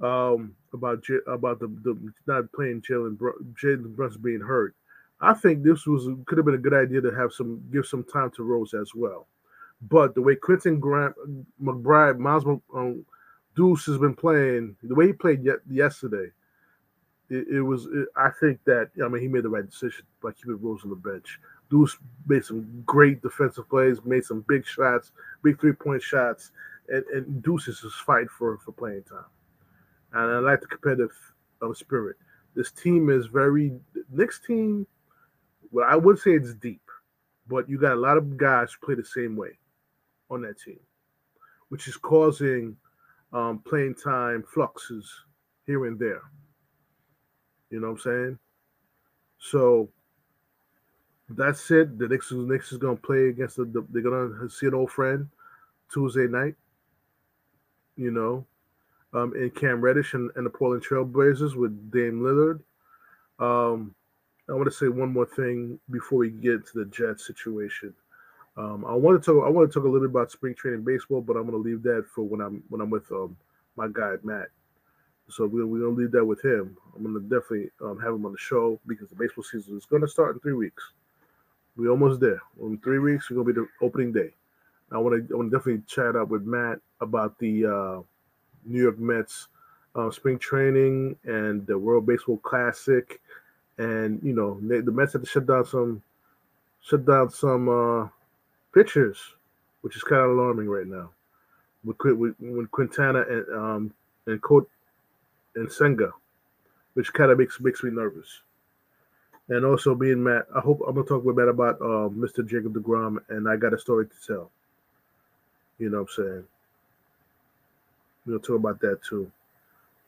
um, 0.00 0.54
about 0.72 1.04
about 1.26 1.60
the, 1.60 1.66
the 1.82 2.12
not 2.26 2.50
playing 2.52 2.80
Jalen 2.80 3.18
Jalen 3.62 3.94
Brunson 3.94 4.22
being 4.22 4.40
hurt. 4.40 4.74
I 5.20 5.34
think 5.34 5.62
this 5.62 5.86
was 5.86 6.08
could 6.26 6.38
have 6.38 6.46
been 6.46 6.54
a 6.54 6.58
good 6.58 6.72
idea 6.72 7.02
to 7.02 7.10
have 7.10 7.32
some 7.32 7.62
give 7.70 7.84
some 7.84 8.04
time 8.04 8.30
to 8.36 8.42
Rose 8.42 8.72
as 8.72 8.92
well. 8.94 9.28
But 9.88 10.14
the 10.14 10.22
way 10.22 10.36
Quentin 10.36 10.80
Grant, 10.80 11.14
McBride, 11.62 12.18
Miles 12.18 12.44
um, 12.74 13.04
Deuce 13.54 13.86
has 13.86 13.98
been 13.98 14.14
playing, 14.14 14.76
the 14.82 14.94
way 14.94 15.08
he 15.08 15.12
played 15.12 15.44
yet 15.44 15.58
yesterday, 15.68 16.30
it, 17.28 17.48
it 17.48 17.62
was. 17.62 17.86
It, 17.86 18.08
I 18.16 18.30
think 18.40 18.60
that 18.64 18.90
I 19.02 19.08
mean 19.08 19.22
he 19.22 19.28
made 19.28 19.44
the 19.44 19.48
right 19.48 19.68
decision 19.68 20.06
by 20.22 20.32
keeping 20.32 20.60
Rose 20.60 20.84
on 20.84 20.90
the 20.90 20.96
bench. 20.96 21.38
Deuce 21.70 21.96
made 22.26 22.44
some 22.44 22.82
great 22.86 23.22
defensive 23.22 23.68
plays, 23.68 24.04
made 24.04 24.24
some 24.24 24.44
big 24.48 24.66
shots, 24.66 25.12
big 25.42 25.60
three 25.60 25.72
point 25.72 26.02
shots, 26.02 26.52
and, 26.88 27.04
and 27.06 27.42
Deuce 27.42 27.68
is 27.68 27.80
just 27.80 27.96
fighting 27.96 28.28
for 28.28 28.58
for 28.58 28.72
playing 28.72 29.04
time. 29.04 29.24
And 30.12 30.30
I 30.30 30.38
like 30.38 30.60
the 30.60 30.66
competitive 30.66 31.12
um, 31.62 31.74
spirit. 31.74 32.16
This 32.54 32.70
team 32.70 33.10
is 33.10 33.26
very 33.26 33.72
Knicks 34.10 34.40
team. 34.40 34.86
Well, 35.72 35.86
I 35.88 35.96
would 35.96 36.18
say 36.18 36.32
it's 36.32 36.54
deep, 36.54 36.88
but 37.48 37.68
you 37.68 37.78
got 37.78 37.92
a 37.92 37.96
lot 37.96 38.16
of 38.16 38.36
guys 38.36 38.72
who 38.72 38.86
play 38.86 38.94
the 38.94 39.04
same 39.04 39.36
way 39.36 39.58
on 40.34 40.42
that 40.42 40.60
team, 40.60 40.80
which 41.68 41.88
is 41.88 41.96
causing 41.96 42.76
um, 43.32 43.60
playing 43.66 43.94
time 43.94 44.44
fluxes 44.52 45.10
here 45.66 45.86
and 45.86 45.98
there. 45.98 46.22
You 47.70 47.80
know 47.80 47.88
what 47.88 47.94
I'm 47.94 48.00
saying? 48.00 48.38
So 49.38 49.88
that's 51.28 51.70
it. 51.70 51.98
The 51.98 52.08
Knicks, 52.08 52.28
the 52.28 52.36
Knicks 52.36 52.72
is 52.72 52.78
going 52.78 52.96
to 52.96 53.02
play 53.02 53.28
against 53.28 53.56
the, 53.56 53.64
the. 53.64 53.84
They're 53.90 54.02
going 54.02 54.38
to 54.40 54.48
see 54.48 54.66
an 54.66 54.74
old 54.74 54.90
friend 54.90 55.28
Tuesday 55.92 56.26
night. 56.26 56.54
You 57.96 58.10
know, 58.10 58.44
um, 59.12 59.34
in 59.36 59.50
Cam 59.50 59.80
Reddish 59.80 60.14
and, 60.14 60.30
and 60.36 60.44
the 60.44 60.50
Portland 60.50 60.84
Trailblazers 60.84 61.54
with 61.54 61.90
Dame 61.90 62.20
Lillard. 62.20 62.60
Um, 63.38 63.94
I 64.48 64.52
want 64.52 64.66
to 64.66 64.70
say 64.70 64.88
one 64.88 65.12
more 65.12 65.26
thing 65.26 65.78
before 65.90 66.18
we 66.18 66.30
get 66.30 66.66
to 66.66 66.78
the 66.78 66.84
Jets 66.86 67.26
situation. 67.26 67.94
Um, 68.56 68.84
I 68.86 68.94
want 68.94 69.22
to 69.22 69.32
talk. 69.32 69.44
I 69.46 69.50
want 69.50 69.70
to 69.70 69.74
talk 69.74 69.84
a 69.84 69.88
little 69.88 70.06
bit 70.06 70.14
about 70.14 70.30
spring 70.30 70.54
training 70.54 70.84
baseball, 70.84 71.20
but 71.20 71.36
I'm 71.36 71.48
going 71.48 71.62
to 71.62 71.68
leave 71.68 71.82
that 71.84 72.06
for 72.14 72.22
when 72.22 72.40
I'm 72.40 72.62
when 72.68 72.80
I'm 72.80 72.90
with 72.90 73.10
um, 73.10 73.36
my 73.76 73.88
guy 73.92 74.14
Matt. 74.22 74.48
So 75.28 75.46
we're, 75.46 75.66
we're 75.66 75.80
going 75.80 75.96
to 75.96 76.00
leave 76.02 76.12
that 76.12 76.24
with 76.24 76.44
him. 76.44 76.76
I'm 76.94 77.02
going 77.02 77.14
to 77.14 77.20
definitely 77.20 77.70
um, 77.80 77.98
have 78.00 78.14
him 78.14 78.26
on 78.26 78.32
the 78.32 78.38
show 78.38 78.78
because 78.86 79.08
the 79.08 79.16
baseball 79.16 79.42
season 79.42 79.76
is 79.76 79.86
going 79.86 80.02
to 80.02 80.08
start 80.08 80.34
in 80.34 80.40
three 80.40 80.52
weeks. 80.52 80.92
We're 81.76 81.90
almost 81.90 82.20
there. 82.20 82.40
In 82.60 82.78
three 82.78 82.98
weeks, 82.98 83.30
we're 83.30 83.42
going 83.42 83.54
to 83.54 83.54
be 83.54 83.60
the 83.60 83.84
opening 83.84 84.12
day. 84.12 84.30
I 84.92 84.98
want 84.98 85.28
to 85.28 85.34
I 85.34 85.36
want 85.36 85.50
to 85.50 85.56
definitely 85.56 85.82
chat 85.88 86.14
up 86.14 86.28
with 86.28 86.44
Matt 86.44 86.78
about 87.00 87.38
the 87.38 87.66
uh, 87.66 88.02
New 88.64 88.82
York 88.82 88.98
Mets 88.98 89.48
uh, 89.96 90.10
spring 90.10 90.38
training 90.38 91.16
and 91.24 91.66
the 91.66 91.76
World 91.76 92.06
Baseball 92.06 92.38
Classic, 92.38 93.20
and 93.78 94.20
you 94.22 94.34
know 94.34 94.60
the 94.60 94.92
Mets 94.92 95.14
had 95.14 95.22
to 95.22 95.28
shut 95.28 95.46
down 95.46 95.64
some 95.64 96.02
shut 96.80 97.04
down 97.04 97.30
some 97.30 97.68
uh, 97.68 98.08
pitchers, 98.74 99.18
which 99.82 99.96
is 99.96 100.02
kind 100.02 100.22
of 100.22 100.30
alarming 100.30 100.68
right 100.68 100.86
now. 100.86 101.10
With, 101.84 101.98
Quintana 102.70 103.24
and 103.28 103.48
um, 103.54 103.94
and 104.26 104.42
Cote 104.42 104.68
and 105.54 105.70
Senga, 105.70 106.12
which 106.94 107.12
kind 107.12 107.30
of 107.30 107.38
makes 107.38 107.60
makes 107.60 107.82
me 107.82 107.90
nervous. 107.90 108.40
And 109.50 109.66
also 109.66 109.94
being 109.94 110.22
Matt, 110.22 110.46
I 110.56 110.60
hope 110.60 110.80
I'm 110.86 110.94
gonna 110.94 111.06
talk 111.06 111.24
with 111.24 111.36
Matt 111.36 111.48
about 111.48 111.76
uh, 111.80 112.08
Mr. 112.08 112.46
Jacob 112.46 112.74
Degrom, 112.74 113.18
and 113.28 113.48
I 113.48 113.56
got 113.56 113.74
a 113.74 113.78
story 113.78 114.06
to 114.06 114.26
tell. 114.26 114.50
You 115.78 115.90
know 115.90 116.02
what 116.02 116.10
I'm 116.18 116.24
saying? 116.24 116.44
We'll 118.26 118.40
talk 118.40 118.56
about 118.56 118.80
that 118.80 119.02
too. 119.02 119.30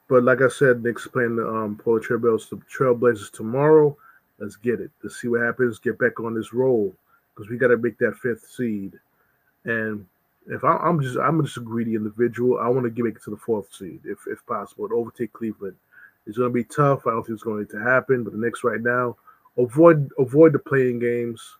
But 0.08 0.22
like 0.22 0.40
I 0.40 0.48
said, 0.48 0.82
Knicks 0.82 1.06
playing 1.06 1.36
the 1.36 1.46
um, 1.46 1.76
Portland 1.76 2.22
Trailblazers, 2.22 2.62
Trailblazers 2.74 3.32
tomorrow. 3.32 3.96
Let's 4.38 4.56
get 4.56 4.80
it. 4.80 4.90
Let's 5.02 5.20
see 5.20 5.28
what 5.28 5.42
happens. 5.42 5.78
Get 5.78 5.98
back 5.98 6.20
on 6.20 6.34
this 6.34 6.54
roll 6.54 6.94
because 7.36 7.50
we 7.50 7.58
got 7.58 7.68
to 7.68 7.76
make 7.76 7.98
that 7.98 8.16
fifth 8.16 8.48
seed. 8.56 8.94
And 9.64 10.06
if 10.46 10.64
I, 10.64 10.76
I'm 10.76 11.00
just, 11.00 11.18
I'm 11.18 11.44
just 11.44 11.58
a 11.58 11.60
greedy 11.60 11.94
individual. 11.94 12.58
I 12.58 12.68
want 12.68 12.84
to 12.84 12.90
get 12.90 13.06
it 13.06 13.22
to 13.24 13.30
the 13.30 13.36
fourth 13.36 13.72
seed 13.74 14.00
if, 14.04 14.18
if 14.26 14.44
possible, 14.46 14.86
and 14.86 14.94
overtake 14.94 15.32
Cleveland. 15.32 15.76
It's 16.26 16.38
going 16.38 16.50
to 16.50 16.54
be 16.54 16.64
tough. 16.64 17.06
I 17.06 17.10
don't 17.10 17.24
think 17.24 17.34
it's 17.34 17.42
going 17.42 17.66
to 17.66 17.78
happen. 17.78 18.24
But 18.24 18.32
the 18.32 18.38
Knicks 18.38 18.64
right 18.64 18.80
now, 18.80 19.16
avoid 19.58 20.10
avoid 20.18 20.52
the 20.52 20.58
playing 20.58 20.98
games, 20.98 21.56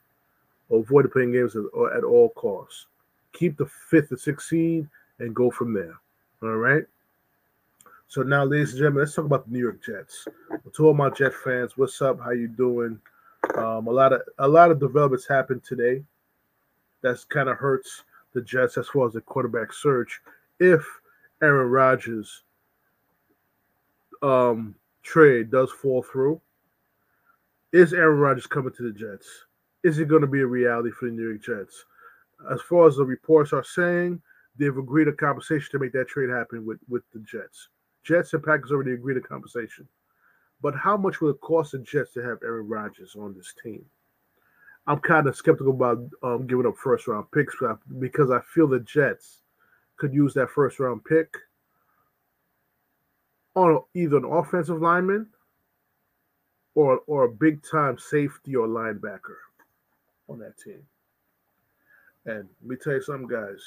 avoid 0.71 1.05
the 1.05 1.09
playing 1.09 1.33
games 1.33 1.55
at, 1.57 1.65
at 1.97 2.05
all 2.05 2.31
costs. 2.31 2.87
Keep 3.33 3.59
the 3.59 3.67
fifth 3.67 4.11
and 4.11 4.19
sixth 4.19 4.49
seed 4.49 4.89
and 5.19 5.35
go 5.35 5.51
from 5.51 5.75
there. 5.75 5.95
All 6.43 6.57
right. 6.57 6.85
So 8.09 8.23
now, 8.23 8.45
ladies 8.45 8.71
and 8.71 8.79
gentlemen, 8.79 9.01
let's 9.01 9.15
talk 9.15 9.25
about 9.25 9.47
the 9.47 9.53
New 9.53 9.61
York 9.61 9.85
Jets. 9.85 10.27
To 10.75 10.87
all 10.87 10.95
my 10.95 11.11
Jet 11.11 11.35
fans, 11.35 11.77
what's 11.77 12.01
up? 12.01 12.21
How 12.21 12.31
you 12.31 12.49
doing? 12.49 13.01
Um, 13.57 13.87
a 13.87 13.91
lot 13.91 14.13
of 14.13 14.23
a 14.39 14.49
lot 14.49 14.71
of 14.71 14.81
developments 14.81 15.27
happened 15.27 15.63
today. 15.65 16.03
That's 17.03 17.25
kind 17.25 17.49
of 17.49 17.57
hurts 17.57 18.05
the 18.33 18.43
Jets 18.43 18.77
as 18.77 18.89
far 18.89 19.07
as 19.07 19.15
the 19.15 19.21
quarterback 19.21 19.73
search. 19.73 20.21
If 20.61 20.85
Aaron 21.43 21.71
Rodgers 21.71 22.43
um, 24.23 24.75
trade 25.03 25.51
does 25.51 25.71
fall 25.71 26.03
through, 26.03 26.41
is 27.73 27.93
Aaron 27.93 28.19
Rodgers 28.19 28.47
coming 28.47 28.73
to 28.77 28.83
the 28.83 28.99
Jets? 28.99 29.27
Is 29.85 29.99
it 29.99 30.09
going 30.09 30.23
to 30.23 30.27
be 30.27 30.41
a 30.41 30.47
reality 30.47 30.91
for 30.91 31.07
the 31.07 31.13
New 31.13 31.29
York 31.29 31.43
Jets? 31.43 31.85
As 32.51 32.61
far 32.63 32.87
as 32.87 32.97
the 32.97 33.05
reports 33.05 33.53
are 33.53 33.65
saying, 33.65 34.21
they've 34.59 34.77
agreed 34.77 35.09
a 35.09 35.13
compensation 35.13 35.69
to 35.73 35.79
make 35.79 35.93
that 35.93 36.09
trade 36.09 36.31
happen 36.31 36.67
with, 36.67 36.79
with 36.89 37.03
the 37.13 37.21
Jets. 37.21 37.69
Jets 38.03 38.33
and 38.35 38.43
Packers 38.43 38.73
already 38.73 38.93
agreed 38.93 39.17
a 39.17 39.21
compensation. 39.21 39.89
But 40.63 40.75
how 40.75 40.97
much 40.97 41.21
will 41.21 41.31
it 41.31 41.41
cost 41.41 41.73
the 41.73 41.79
Jets 41.79 42.13
to 42.15 42.23
have 42.23 42.39
Aaron 42.43 42.69
Rodgers 42.69 43.15
on 43.15 43.35
this 43.35 43.55
team? 43.63 43.85
I'm 44.87 45.01
kind 45.01 45.27
of 45.27 45.37
skeptical 45.37 45.73
about 45.73 45.99
um, 46.23 46.47
giving 46.47 46.67
up 46.67 46.77
first 46.77 47.09
round 47.09 47.27
picks 47.33 47.57
because 47.99 48.31
I 48.31 48.41
feel 48.55 48.69
the 48.69 48.81
Jets 48.81 49.43
could 49.97 50.15
use 50.15 50.33
that 50.35 50.51
first 50.51 50.79
round 50.79 51.05
pick 51.05 51.37
on 53.55 53.83
either 53.95 54.19
an 54.19 54.25
offensive 54.25 54.81
lineman 54.81 55.27
or 56.75 57.01
or 57.07 57.25
a 57.25 57.29
big 57.33 57.63
time 57.69 57.99
safety 57.99 58.55
or 58.55 58.69
linebacker 58.69 59.39
on 60.29 60.39
that 60.39 60.57
team. 60.59 60.83
And 62.27 62.49
let 62.63 62.71
me 62.71 62.77
tell 62.77 62.95
you 62.95 63.03
something, 63.03 63.29
guys. 63.29 63.61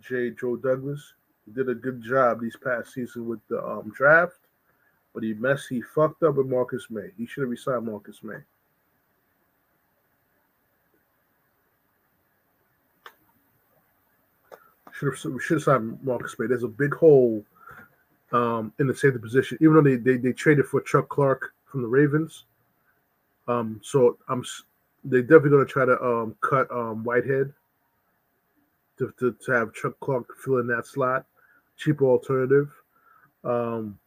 J. 0.00 0.30
Joe 0.30 0.56
Douglas 0.56 1.14
did 1.52 1.68
a 1.68 1.74
good 1.74 2.02
job 2.02 2.40
these 2.40 2.56
past 2.56 2.92
season 2.92 3.26
with 3.28 3.40
the 3.48 3.64
um, 3.64 3.92
draft, 3.94 4.45
but 5.16 5.24
he 5.24 5.32
messed, 5.32 5.70
he 5.70 5.80
fucked 5.80 6.22
up 6.24 6.34
with 6.34 6.46
Marcus 6.46 6.88
Maye. 6.90 7.10
He 7.16 7.24
should 7.24 7.40
have 7.40 7.48
resigned 7.48 7.86
Marcus 7.86 8.22
Maye. 8.22 8.34
Should 14.92 15.14
have 15.14 15.40
should 15.40 15.54
have 15.54 15.62
signed 15.62 15.98
Marcus 16.02 16.38
Maye. 16.38 16.48
There's 16.48 16.64
a 16.64 16.68
big 16.68 16.92
hole 16.92 17.42
um, 18.30 18.74
in 18.78 18.86
the 18.86 18.94
safety 18.94 19.18
position, 19.18 19.56
even 19.62 19.76
though 19.76 19.80
they, 19.80 19.96
they 19.96 20.18
they 20.18 20.34
traded 20.34 20.66
for 20.66 20.82
Chuck 20.82 21.08
Clark 21.08 21.54
from 21.64 21.80
the 21.80 21.88
Ravens. 21.88 22.44
Um, 23.48 23.80
so 23.82 24.18
I'm 24.28 24.44
they 25.02 25.22
definitely 25.22 25.48
going 25.48 25.66
to 25.66 25.72
try 25.72 25.86
to 25.86 25.98
um, 26.04 26.36
cut 26.42 26.70
um, 26.70 27.04
Whitehead 27.04 27.54
to, 28.98 29.14
to, 29.18 29.34
to 29.46 29.52
have 29.52 29.72
Chuck 29.72 29.94
Clark 30.00 30.26
fill 30.44 30.58
in 30.58 30.66
that 30.66 30.86
slot, 30.86 31.24
cheaper 31.78 32.04
alternative. 32.04 32.70
Um, 33.44 33.98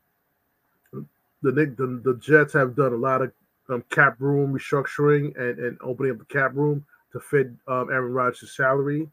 the, 1.41 1.51
the 1.51 2.01
the 2.03 2.17
Jets 2.19 2.53
have 2.53 2.75
done 2.75 2.93
a 2.93 2.97
lot 2.97 3.21
of 3.21 3.31
um, 3.69 3.83
cap 3.89 4.15
room 4.19 4.53
restructuring 4.53 5.35
and, 5.39 5.59
and 5.59 5.77
opening 5.81 6.11
up 6.11 6.19
the 6.19 6.25
cap 6.25 6.51
room 6.53 6.85
to 7.11 7.19
fit 7.19 7.47
um, 7.67 7.89
Aaron 7.91 8.13
Rodgers' 8.13 8.55
salary 8.55 9.07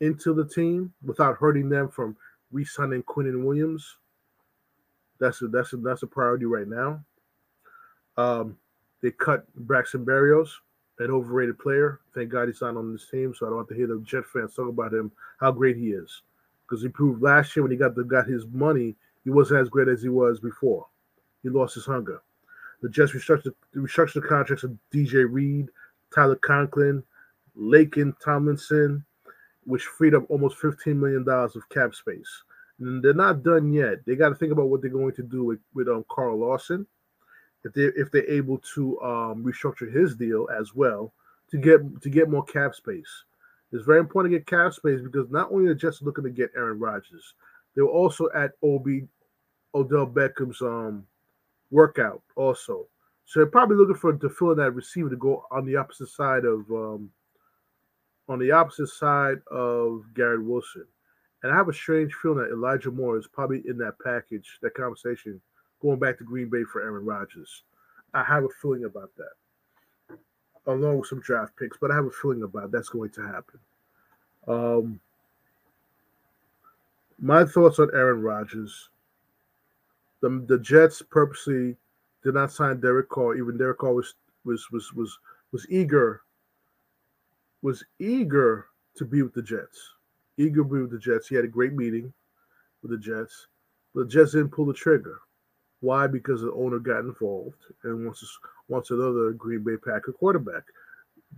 into 0.00 0.34
the 0.34 0.46
team 0.46 0.92
without 1.04 1.36
hurting 1.36 1.68
them 1.68 1.88
from 1.88 2.16
re-signing 2.50 3.02
Quinn 3.02 3.44
Williams. 3.44 3.98
That's 5.18 5.42
a 5.42 5.48
that's 5.48 5.72
a 5.72 5.76
that's 5.76 6.02
a 6.02 6.06
priority 6.06 6.46
right 6.46 6.68
now. 6.68 7.04
Um, 8.16 8.56
they 9.02 9.10
cut 9.10 9.46
Braxton 9.54 10.04
Berrios, 10.04 10.48
an 10.98 11.10
overrated 11.10 11.58
player. 11.58 12.00
Thank 12.14 12.30
God 12.30 12.48
he's 12.48 12.60
not 12.60 12.76
on 12.76 12.92
this 12.92 13.08
team, 13.10 13.34
so 13.34 13.46
I 13.46 13.50
don't 13.50 13.58
have 13.58 13.68
to 13.68 13.74
hear 13.74 13.86
the 13.86 14.02
Jet 14.04 14.24
fans 14.32 14.54
talk 14.54 14.68
about 14.68 14.92
him 14.92 15.12
how 15.38 15.52
great 15.52 15.76
he 15.76 15.90
is. 15.90 16.22
Because 16.66 16.82
he 16.82 16.88
proved 16.88 17.22
last 17.22 17.54
year 17.54 17.62
when 17.62 17.72
he 17.72 17.76
got 17.76 17.94
the 17.94 18.04
got 18.04 18.26
his 18.26 18.46
money, 18.46 18.96
he 19.24 19.30
wasn't 19.30 19.60
as 19.60 19.68
great 19.68 19.88
as 19.88 20.02
he 20.02 20.08
was 20.08 20.40
before. 20.40 20.86
He 21.42 21.48
lost 21.48 21.74
his 21.74 21.86
hunger. 21.86 22.22
The 22.82 22.88
Jets 22.88 23.12
restructured 23.12 23.54
restructured 23.74 24.14
the 24.14 24.28
contracts 24.28 24.64
of 24.64 24.76
DJ 24.92 25.26
Reed, 25.30 25.68
Tyler 26.14 26.36
Conklin, 26.36 27.02
Laken 27.58 28.14
Tomlinson, 28.24 29.04
which 29.64 29.84
freed 29.84 30.14
up 30.14 30.24
almost 30.30 30.58
$15 30.58 30.96
million 30.96 31.24
of 31.28 31.68
cap 31.68 31.94
space. 31.94 32.42
And 32.78 33.02
they're 33.02 33.12
not 33.12 33.42
done 33.42 33.72
yet. 33.72 34.04
They 34.06 34.16
got 34.16 34.30
to 34.30 34.34
think 34.34 34.52
about 34.52 34.68
what 34.68 34.80
they're 34.80 34.90
going 34.90 35.14
to 35.14 35.22
do 35.22 35.44
with, 35.44 35.58
with 35.74 35.88
um, 35.88 36.04
Carl 36.08 36.38
Lawson 36.38 36.86
if 37.64 37.72
they 37.74 37.82
if 37.82 38.10
they're 38.10 38.28
able 38.30 38.58
to 38.74 39.00
um, 39.00 39.44
restructure 39.44 39.92
his 39.92 40.16
deal 40.16 40.48
as 40.58 40.74
well 40.74 41.12
to 41.50 41.58
get 41.58 41.80
to 42.02 42.10
get 42.10 42.30
more 42.30 42.44
cap 42.44 42.74
space. 42.74 43.24
It's 43.72 43.84
very 43.84 44.00
important 44.00 44.32
to 44.32 44.38
get 44.38 44.46
cap 44.46 44.72
space 44.72 45.00
because 45.00 45.30
not 45.30 45.52
only 45.52 45.70
are 45.70 45.74
Jets 45.74 46.02
looking 46.02 46.24
to 46.24 46.30
get 46.30 46.50
Aaron 46.56 46.78
Rodgers, 46.78 47.34
they 47.74 47.82
were 47.82 47.88
also 47.88 48.28
at 48.34 48.52
OB 48.64 48.88
Odell 49.74 50.06
Beckham's 50.06 50.60
um, 50.60 51.06
workout 51.70 52.22
also. 52.36 52.86
So 53.26 53.40
they're 53.40 53.46
probably 53.46 53.76
looking 53.76 53.94
for 53.94 54.12
to 54.12 54.28
fill 54.28 54.52
in 54.52 54.58
that 54.58 54.72
receiver 54.72 55.08
to 55.08 55.16
go 55.16 55.44
on 55.50 55.64
the 55.64 55.76
opposite 55.76 56.08
side 56.08 56.44
of 56.44 56.68
um, 56.70 57.10
on 58.28 58.38
the 58.38 58.50
opposite 58.50 58.88
side 58.88 59.38
of 59.50 60.04
Garrett 60.14 60.44
Wilson. 60.44 60.86
And 61.42 61.52
I 61.52 61.56
have 61.56 61.68
a 61.68 61.72
strange 61.72 62.12
feeling 62.14 62.38
that 62.38 62.52
Elijah 62.52 62.90
Moore 62.90 63.18
is 63.18 63.26
probably 63.26 63.62
in 63.66 63.78
that 63.78 63.94
package, 64.04 64.58
that 64.62 64.74
conversation, 64.74 65.40
going 65.80 65.98
back 65.98 66.18
to 66.18 66.24
Green 66.24 66.48
Bay 66.50 66.64
for 66.64 66.82
Aaron 66.82 67.04
Rodgers. 67.04 67.62
I 68.12 68.22
have 68.24 68.44
a 68.44 68.48
feeling 68.60 68.84
about 68.84 69.10
that, 69.16 70.18
along 70.66 70.98
with 70.98 71.08
some 71.08 71.20
draft 71.20 71.56
picks, 71.56 71.78
but 71.80 71.90
I 71.90 71.94
have 71.94 72.04
a 72.04 72.10
feeling 72.10 72.42
about 72.42 72.72
that's 72.72 72.88
going 72.88 73.10
to 73.10 73.22
happen. 73.22 73.60
Um, 74.46 75.00
my 77.18 77.44
thoughts 77.44 77.78
on 77.78 77.90
Aaron 77.94 78.22
Rodgers. 78.22 78.88
The, 80.20 80.44
the 80.46 80.58
Jets 80.58 81.02
purposely 81.02 81.76
did 82.22 82.34
not 82.34 82.52
sign 82.52 82.80
Derek 82.80 83.08
Carr. 83.08 83.36
Even 83.36 83.56
Derek 83.56 83.78
Carr 83.78 83.94
was 83.94 84.14
was 84.44 84.66
was 84.70 84.92
was 84.94 85.18
was 85.52 85.66
eager 85.68 86.22
was 87.62 87.84
eager 87.98 88.66
to 88.96 89.04
be 89.04 89.22
with 89.22 89.34
the 89.34 89.42
Jets. 89.42 89.78
Eager 90.38 90.62
to 90.62 90.64
be 90.64 90.80
with 90.80 90.90
the 90.90 90.98
Jets. 90.98 91.28
He 91.28 91.34
had 91.34 91.44
a 91.44 91.48
great 91.48 91.72
meeting 91.72 92.12
with 92.82 92.90
the 92.90 92.98
Jets. 92.98 93.48
But 93.94 94.04
the 94.04 94.08
Jets 94.08 94.32
didn't 94.32 94.50
pull 94.50 94.66
the 94.66 94.72
trigger. 94.72 95.20
Why? 95.80 96.06
Because 96.06 96.42
the 96.42 96.52
owner 96.52 96.78
got 96.78 97.00
involved 97.00 97.56
and 97.84 98.04
wants 98.04 98.38
wants 98.68 98.90
another 98.90 99.32
Green 99.32 99.62
Bay 99.62 99.76
Packer 99.76 100.12
quarterback 100.12 100.64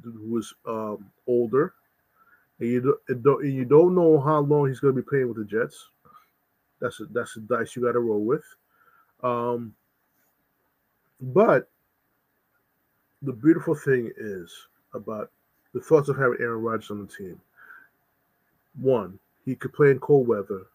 who 0.02 0.30
was 0.30 0.52
um, 0.66 1.10
older, 1.26 1.74
and 2.58 2.68
you 2.68 2.98
don't, 3.22 3.44
and 3.44 3.54
you 3.54 3.64
don't 3.64 3.94
know 3.94 4.20
how 4.20 4.40
long 4.40 4.68
he's 4.68 4.80
going 4.80 4.94
to 4.94 5.00
be 5.00 5.08
playing 5.08 5.28
with 5.28 5.36
the 5.36 5.44
Jets. 5.44 5.88
That's 6.80 6.98
a 7.00 7.04
that's 7.06 7.36
a 7.36 7.40
dice 7.40 7.76
you 7.76 7.82
got 7.82 7.92
to 7.92 8.00
roll 8.00 8.24
with. 8.24 8.44
Um, 9.22 9.74
but 11.20 11.68
the 13.22 13.32
beautiful 13.32 13.74
thing 13.74 14.10
is 14.16 14.52
about 14.94 15.30
the 15.72 15.80
thoughts 15.80 16.08
of 16.08 16.16
having 16.16 16.38
Aaron 16.40 16.62
Rodgers 16.62 16.90
on 16.90 17.06
the 17.06 17.12
team. 17.12 17.40
One, 18.80 19.18
he 19.44 19.54
could 19.54 19.72
play 19.72 19.90
in 19.90 20.00
cold 20.00 20.26
weather. 20.26 20.66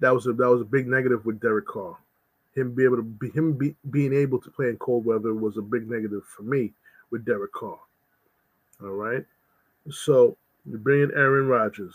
That 0.00 0.14
was 0.14 0.26
a 0.26 0.32
that 0.34 0.48
was 0.48 0.60
a 0.60 0.64
big 0.64 0.86
negative 0.86 1.24
with 1.24 1.40
Derek 1.40 1.66
Carr. 1.66 1.96
Him 2.54 2.74
be 2.74 2.84
able 2.84 2.96
to 2.96 3.02
be 3.02 3.30
him 3.30 3.54
be, 3.54 3.74
being 3.90 4.12
able 4.12 4.40
to 4.40 4.50
play 4.50 4.68
in 4.68 4.76
cold 4.76 5.04
weather 5.04 5.34
was 5.34 5.56
a 5.56 5.62
big 5.62 5.88
negative 5.88 6.24
for 6.24 6.42
me 6.42 6.72
with 7.10 7.24
Derek 7.24 7.52
Carr. 7.52 7.78
All 8.82 8.90
right, 8.90 9.24
so 9.90 10.36
you 10.66 10.76
bring 10.76 11.02
in 11.02 11.12
Aaron 11.12 11.46
Rodgers 11.46 11.94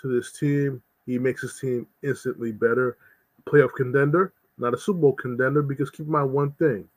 to 0.00 0.08
this 0.08 0.38
team. 0.38 0.80
He 1.06 1.18
makes 1.18 1.42
his 1.42 1.58
team 1.58 1.86
instantly 2.02 2.52
better. 2.52 2.96
Playoff 3.48 3.72
contender, 3.76 4.32
not 4.58 4.74
a 4.74 4.78
Super 4.78 5.00
Bowl 5.00 5.12
contender, 5.12 5.62
because 5.62 5.90
keep 5.90 6.06
in 6.06 6.12
mind 6.12 6.32
one 6.32 6.52
thing 6.52 6.88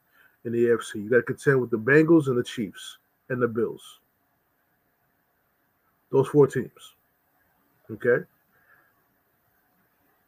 in 0.46 0.52
the 0.52 0.66
AFC, 0.66 0.96
you 0.96 1.10
got 1.10 1.18
to 1.18 1.24
contend 1.24 1.62
with 1.62 1.70
the 1.70 1.78
Bengals 1.78 2.28
and 2.28 2.38
the 2.38 2.44
Chiefs 2.44 2.98
and 3.30 3.42
the 3.42 3.48
Bills. 3.48 4.00
Those 6.12 6.28
four 6.28 6.48
teams. 6.48 6.94
Okay. 7.90 8.26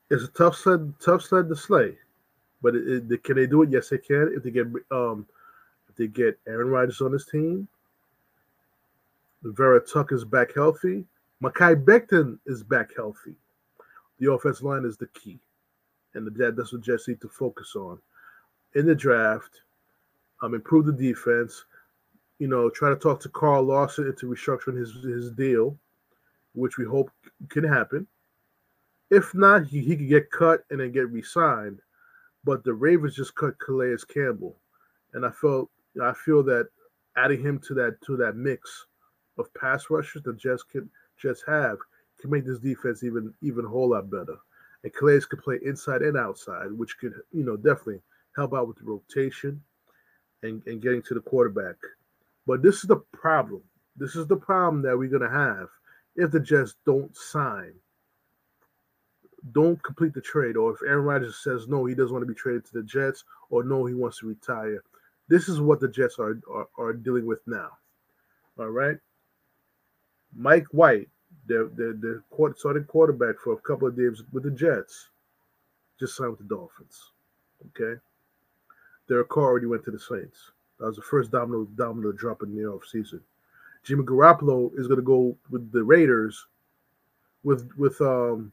It's 0.10 0.24
a 0.24 0.28
tough 0.28 0.56
sled, 0.56 0.94
tough 1.04 1.24
sled 1.24 1.50
to 1.50 1.56
slay, 1.56 1.98
but 2.62 2.76
it, 2.76 3.12
it, 3.12 3.24
can 3.24 3.36
they 3.36 3.48
do 3.48 3.64
it? 3.64 3.72
Yes, 3.72 3.90
they 3.90 3.98
can. 3.98 4.32
If 4.36 4.44
they 4.44 4.52
get 4.52 4.68
um, 4.92 5.26
if 5.90 5.96
they 5.96 6.08
get 6.08 6.40
Aaron 6.48 6.68
Rodgers 6.68 7.02
on 7.02 7.12
this 7.12 7.26
team, 7.26 7.68
Vera 9.44 9.80
Tuck 9.80 10.12
is 10.12 10.24
back 10.24 10.54
healthy. 10.54 11.06
Mekhi 11.42 11.84
Becton 11.84 12.38
is 12.46 12.64
back 12.64 12.96
healthy. 12.96 13.36
The 14.20 14.32
offense 14.32 14.62
line 14.62 14.86
is 14.86 14.98
the 14.98 15.08
key, 15.08 15.40
and 16.16 16.28
the 16.28 16.52
that's 16.52 16.74
what 16.74 16.82
Jets 16.82 17.08
need 17.08 17.22
to 17.22 17.30
focus 17.30 17.76
on 17.76 18.00
in 18.76 18.86
the 18.86 18.96
draft. 18.96 19.62
Um, 20.42 20.54
improve 20.54 20.86
the 20.86 20.92
defense. 20.92 21.66
You 22.40 22.48
know, 22.48 22.70
try 22.70 22.90
to 22.90 22.96
talk 22.96 23.20
to 23.22 23.30
Carl 23.30 23.64
Lawson 23.64 24.08
into 24.08 24.28
restructuring 24.28 24.78
his 24.78 24.94
his 25.04 25.32
deal, 25.32 25.78
which 26.54 26.78
we 26.78 26.86
hope 26.86 27.10
can 27.50 27.64
happen. 27.64 28.08
If 29.10 29.34
not, 29.36 29.68
he, 29.68 29.82
he 29.82 29.96
could 29.96 30.10
get 30.10 30.32
cut 30.32 30.66
and 30.70 30.80
then 30.80 30.92
get 30.92 31.10
re-signed. 31.12 31.80
But 32.44 32.64
the 32.64 32.74
Ravens 32.74 33.16
just 33.16 33.36
cut 33.36 33.60
Calais 33.60 33.98
Campbell, 34.14 34.58
and 35.14 35.26
I 35.26 35.32
felt 35.32 35.70
I 36.02 36.14
feel 36.14 36.44
that 36.44 36.68
adding 37.16 37.42
him 37.42 37.60
to 37.68 37.74
that 37.76 38.02
to 38.06 38.18
that 38.18 38.36
mix 38.36 38.88
of 39.38 39.54
pass 39.54 39.90
rushers 39.90 40.24
the 40.24 40.34
Jets 40.34 40.64
can 40.64 40.90
Jets 41.18 41.44
have 41.48 41.78
can 42.20 42.30
make 42.30 42.46
this 42.46 42.60
defense 42.60 43.04
even 43.04 43.34
even 43.42 43.66
a 43.66 43.70
whole 43.70 43.92
lot 43.92 44.10
better. 44.10 44.38
And 44.84 44.94
Calais 44.94 45.22
could 45.30 45.44
play 45.44 45.60
inside 45.64 46.02
and 46.02 46.18
outside, 46.18 46.72
which 46.72 46.98
could 46.98 47.14
you 47.32 47.44
know 47.44 47.56
definitely 47.56 48.02
help 48.36 48.54
out 48.54 48.68
with 48.68 48.78
the 48.78 48.84
rotation 48.84 49.62
and, 50.42 50.62
and 50.66 50.82
getting 50.82 51.02
to 51.04 51.14
the 51.14 51.22
quarterback. 51.22 51.76
But 52.46 52.62
this 52.62 52.78
is 52.78 52.84
the 52.84 52.98
problem. 53.14 53.62
This 53.96 54.16
is 54.16 54.28
the 54.28 54.36
problem 54.36 54.82
that 54.84 54.98
we're 54.98 55.10
gonna 55.10 55.30
have 55.30 55.70
if 56.16 56.32
the 56.32 56.40
Jets 56.40 56.76
don't 56.86 57.16
sign 57.16 57.74
don't 59.52 59.82
complete 59.84 60.14
the 60.14 60.22
trade, 60.22 60.56
or 60.56 60.74
if 60.74 60.80
Aaron 60.88 61.04
Rodgers 61.04 61.38
says 61.44 61.68
no, 61.68 61.86
he 61.86 61.96
doesn't 61.96 62.14
want 62.14 62.24
to 62.24 62.34
be 62.34 62.38
traded 62.38 62.66
to 62.66 62.74
the 62.74 62.84
Jets, 62.84 63.26
or 63.50 63.64
no, 63.64 63.86
he 63.86 63.94
wants 63.94 64.20
to 64.20 64.28
retire. 64.28 64.84
This 65.28 65.50
is 65.50 65.60
what 65.60 65.80
the 65.80 65.88
Jets 65.88 66.18
are 66.20 66.40
are, 66.52 66.68
are 66.78 66.94
dealing 66.94 67.26
with 67.26 67.42
now. 67.46 67.70
All 68.58 68.70
right. 68.70 68.98
Mike 70.36 70.68
White, 70.72 71.10
the 71.48 71.72
the 71.76 71.98
the 72.00 72.24
quarter, 72.30 72.56
starting 72.58 72.86
quarterback 72.86 73.36
for 73.44 73.54
a 73.54 73.58
couple 73.58 73.88
of 73.88 73.98
games 73.98 74.24
with 74.32 74.44
the 74.44 74.52
Jets, 74.52 75.10
just 76.00 76.16
signed 76.16 76.32
with 76.32 76.40
the 76.40 76.56
Dolphins. 76.56 77.12
Okay. 77.68 78.00
Derek 79.08 79.30
Carr 79.30 79.46
already 79.46 79.66
went 79.66 79.84
to 79.86 79.92
the 79.92 80.00
Saints. 80.00 80.52
That 80.80 80.88
was 80.88 80.96
the 80.96 81.02
first 81.02 81.32
domino 81.32 81.66
domino 81.76 82.12
drop 82.12 82.44
in 82.44 82.56
the 82.56 82.64
offseason. 82.64 83.22
Jimmy 83.84 84.04
Garoppolo 84.04 84.72
is 84.78 84.88
going 84.88 85.00
to 85.00 85.06
go 85.06 85.36
with 85.50 85.72
the 85.72 85.84
Raiders 85.84 86.48
with 87.44 87.70
with 87.78 88.00
um 88.02 88.52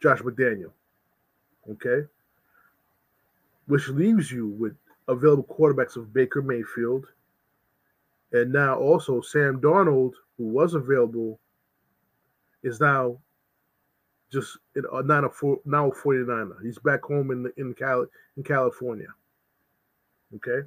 Josh 0.00 0.20
McDaniel. 0.20 0.72
Okay. 1.70 2.06
Which 3.66 3.88
leaves 3.88 4.30
you 4.30 4.48
with 4.48 4.74
available 5.08 5.44
quarterbacks 5.44 5.96
of 5.96 6.12
Baker 6.12 6.42
Mayfield, 6.42 7.06
and 8.32 8.52
now 8.52 8.76
also 8.78 9.20
Sam 9.20 9.60
Darnold, 9.60 10.12
who 10.36 10.44
was 10.44 10.74
available, 10.74 11.38
is 12.66 12.80
now 12.80 13.16
just 14.32 14.58
uh, 14.92 15.02
not 15.02 15.24
a 15.24 15.30
four, 15.30 15.60
now 15.64 15.88
a 15.90 15.94
49er. 15.94 16.62
He's 16.62 16.78
back 16.78 17.02
home 17.04 17.30
in 17.30 17.50
in 17.56 17.72
Cali, 17.74 18.06
in 18.36 18.42
California. 18.42 19.08
Okay, 20.34 20.66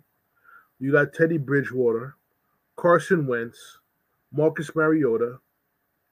you 0.80 0.92
got 0.94 1.14
Teddy 1.14 1.38
Bridgewater, 1.38 2.16
Carson 2.78 3.28
Wentz, 3.28 3.80
Marcus 4.32 4.74
Mariota, 4.74 5.40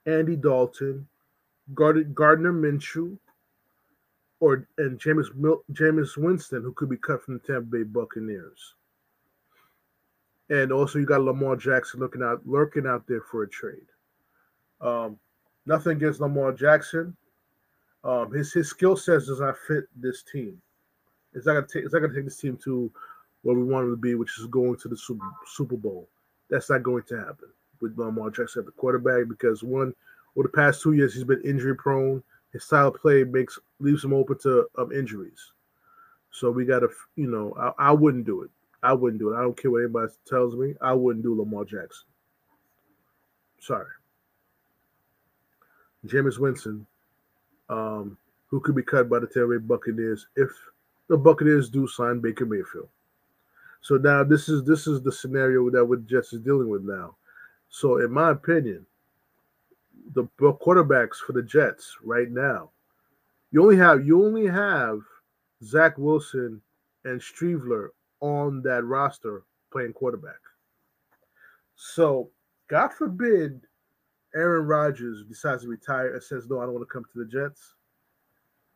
Andy 0.05 0.35
Dalton, 0.35 1.07
Gardner, 1.73 2.03
Gardner 2.03 2.53
Minshew, 2.53 3.17
or 4.41 4.67
and 4.77 4.99
Jameis 4.99 5.33
Mil- 5.33 5.63
Jameis 5.71 6.17
Winston, 6.17 6.63
who 6.63 6.73
could 6.73 6.89
be 6.89 6.97
cut 6.97 7.23
from 7.23 7.35
the 7.35 7.39
Tampa 7.39 7.77
Bay 7.77 7.83
Buccaneers. 7.83 8.73
And 10.49 10.71
also, 10.71 10.99
you 10.99 11.05
got 11.05 11.21
Lamar 11.21 11.55
Jackson 11.55 11.99
looking 11.99 12.23
out, 12.23 12.41
lurking 12.45 12.87
out 12.87 13.05
there 13.07 13.21
for 13.21 13.43
a 13.43 13.49
trade. 13.49 13.87
Um, 14.79 15.17
nothing 15.67 15.97
against 15.97 16.19
Lamar 16.19 16.51
Jackson. 16.53 17.15
Um, 18.03 18.31
his 18.31 18.53
his 18.53 18.69
skill 18.69 18.95
sets 18.95 19.27
does 19.27 19.39
not 19.39 19.55
fit 19.67 19.85
this 19.95 20.23
team. 20.23 20.61
It's 21.33 21.45
not 21.45 21.53
gonna 21.53 21.67
take. 21.67 21.83
It's 21.83 21.93
not 21.93 21.99
gonna 21.99 22.13
take 22.13 22.25
this 22.25 22.37
team 22.37 22.57
to 22.63 22.91
where 23.43 23.55
we 23.55 23.63
want 23.63 23.87
it 23.87 23.91
to 23.91 23.97
be, 23.97 24.15
which 24.15 24.39
is 24.39 24.47
going 24.47 24.77
to 24.77 24.87
the 24.87 24.97
Super, 24.97 25.25
Super 25.45 25.77
Bowl. 25.77 26.09
That's 26.49 26.69
not 26.69 26.83
going 26.83 27.03
to 27.03 27.17
happen 27.17 27.49
with 27.81 27.97
Lamar 27.97 28.29
Jackson 28.29 28.61
at 28.61 28.65
the 28.65 28.71
quarterback 28.71 29.27
because 29.29 29.63
one, 29.63 29.93
over 30.35 30.47
the 30.47 30.53
past 30.53 30.81
two 30.81 30.93
years, 30.93 31.13
he's 31.13 31.23
been 31.23 31.41
injury 31.43 31.75
prone. 31.75 32.23
His 32.51 32.63
style 32.63 32.87
of 32.87 32.95
play 32.95 33.23
makes 33.23 33.59
leaves 33.79 34.03
him 34.03 34.13
open 34.13 34.37
to 34.39 34.67
um, 34.77 34.91
injuries. 34.91 35.53
So 36.31 36.51
we 36.51 36.65
got 36.65 36.79
to, 36.79 36.89
you 37.15 37.27
know, 37.27 37.53
I, 37.59 37.89
I 37.89 37.91
wouldn't 37.91 38.25
do 38.25 38.41
it. 38.43 38.49
I 38.83 38.93
wouldn't 38.93 39.19
do 39.19 39.33
it. 39.33 39.37
I 39.37 39.41
don't 39.41 39.59
care 39.59 39.71
what 39.71 39.83
anybody 39.83 40.11
tells 40.25 40.55
me. 40.55 40.75
I 40.81 40.93
wouldn't 40.93 41.23
do 41.23 41.37
Lamar 41.37 41.65
Jackson. 41.65 42.07
Sorry. 43.59 43.87
Jameis 46.05 46.39
Winston, 46.39 46.85
um, 47.69 48.17
who 48.47 48.59
could 48.59 48.75
be 48.75 48.83
cut 48.83 49.09
by 49.09 49.19
the 49.19 49.27
Tampa 49.27 49.57
Bay 49.57 49.65
Buccaneers 49.65 50.27
if 50.35 50.49
the 51.07 51.17
Buccaneers 51.17 51.69
do 51.69 51.87
sign 51.87 52.19
Baker 52.19 52.45
Mayfield. 52.45 52.89
So 53.81 53.95
now 53.95 54.23
this 54.23 54.49
is 54.49 54.63
this 54.63 54.87
is 54.87 55.01
the 55.01 55.11
scenario 55.11 55.69
that 55.69 55.85
what 55.85 56.05
Jets 56.05 56.33
is 56.33 56.41
dealing 56.41 56.69
with 56.69 56.83
now. 56.83 57.15
So 57.69 57.97
in 57.99 58.11
my 58.11 58.31
opinion, 58.31 58.85
the 60.13 60.25
quarterbacks 60.39 61.17
for 61.17 61.33
the 61.33 61.43
Jets 61.43 61.95
right 62.03 62.29
now, 62.29 62.71
you 63.51 63.61
only 63.61 63.77
have 63.77 64.05
you 64.05 64.25
only 64.25 64.47
have 64.47 64.99
Zach 65.63 65.97
Wilson 65.97 66.61
and 67.05 67.19
Streveler 67.19 67.89
on 68.19 68.61
that 68.63 68.83
roster 68.83 69.43
playing 69.71 69.93
quarterback. 69.93 70.39
So 71.75 72.29
God 72.67 72.89
forbid 72.89 73.61
Aaron 74.37 74.67
Rodgers 74.67 75.23
decides 75.27 75.63
to 75.63 75.67
retire 75.67 76.13
and 76.13 76.21
says, 76.23 76.47
No, 76.47 76.59
I 76.59 76.65
don't 76.65 76.75
want 76.75 76.87
to 76.87 76.93
come 76.93 77.03
to 77.11 77.19
the 77.19 77.25
Jets. 77.25 77.73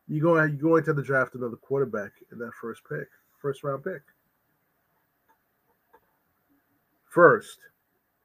You 0.08 0.20
go 0.20 0.34
going, 0.34 0.50
you're 0.50 0.58
going 0.58 0.84
to 0.84 0.92
the 0.92 1.02
draft 1.02 1.36
another 1.36 1.56
quarterback 1.56 2.10
in 2.32 2.38
that 2.38 2.52
first 2.60 2.82
pick, 2.88 3.06
first 3.40 3.62
round 3.62 3.84
pick. 3.84 4.02
First. 7.08 7.58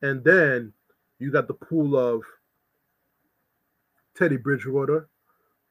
And 0.01 0.23
then 0.23 0.73
you 1.19 1.31
got 1.31 1.47
the 1.47 1.53
pool 1.53 1.95
of 1.95 2.23
Teddy 4.15 4.37
Bridgewater, 4.37 5.07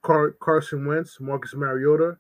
Car- 0.02 0.36
Carson 0.40 0.86
Wentz, 0.86 1.20
Marcus 1.20 1.54
Mariota, 1.54 2.16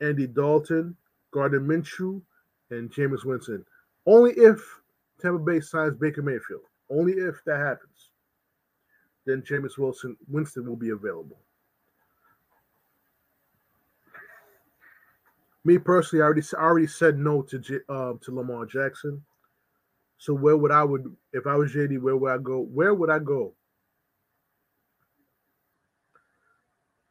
Andy 0.00 0.26
Dalton, 0.26 0.96
Gardner 1.30 1.60
Minshew, 1.60 2.22
and 2.70 2.90
Jameis 2.90 3.24
Winston. 3.24 3.64
Only 4.06 4.32
if 4.32 4.60
Tampa 5.20 5.38
Bay 5.38 5.60
signs 5.60 5.96
Baker 5.98 6.22
Mayfield. 6.22 6.62
Only 6.90 7.12
if 7.12 7.42
that 7.44 7.58
happens. 7.58 8.11
Then 9.24 9.42
Jameis 9.42 9.78
Wilson 9.78 10.16
Winston 10.28 10.66
will 10.66 10.76
be 10.76 10.90
available. 10.90 11.38
Me 15.64 15.78
personally, 15.78 16.22
I 16.22 16.26
already 16.26 16.42
I 16.58 16.62
already 16.62 16.86
said 16.88 17.18
no 17.18 17.42
to 17.42 17.80
uh, 17.88 18.14
to 18.20 18.34
Lamar 18.34 18.66
Jackson. 18.66 19.22
So 20.18 20.34
where 20.34 20.56
would 20.56 20.72
I 20.72 20.84
would 20.84 21.14
if 21.32 21.46
I 21.46 21.54
was 21.56 21.72
JD? 21.72 22.00
Where 22.00 22.16
would 22.16 22.32
I 22.32 22.38
go? 22.38 22.60
Where 22.60 22.94
would 22.94 23.10
I 23.10 23.18
go? 23.18 23.54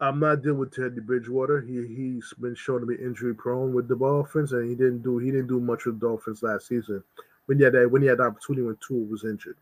I'm 0.01 0.19
not 0.19 0.41
dealing 0.41 0.57
with 0.57 0.73
Teddy 0.73 0.99
Bridgewater. 0.99 1.61
He 1.61 1.85
he's 1.87 2.33
been 2.39 2.55
shown 2.55 2.79
to 2.81 2.87
be 2.87 2.95
injury 2.95 3.35
prone 3.35 3.71
with 3.73 3.87
the 3.87 3.95
Dolphins, 3.95 4.51
and 4.51 4.67
he 4.67 4.75
didn't 4.75 5.03
do 5.03 5.19
he 5.19 5.29
didn't 5.29 5.47
do 5.47 5.59
much 5.59 5.85
with 5.85 5.99
Dolphins 5.99 6.41
last 6.41 6.67
season 6.67 7.03
when 7.45 7.59
he 7.59 7.63
had 7.63 7.73
that 7.73 7.89
when 7.89 8.01
he 8.01 8.07
had 8.07 8.17
the 8.17 8.23
opportunity 8.23 8.63
when 8.63 8.77
Tua 8.85 9.05
was 9.05 9.23
injured. 9.23 9.57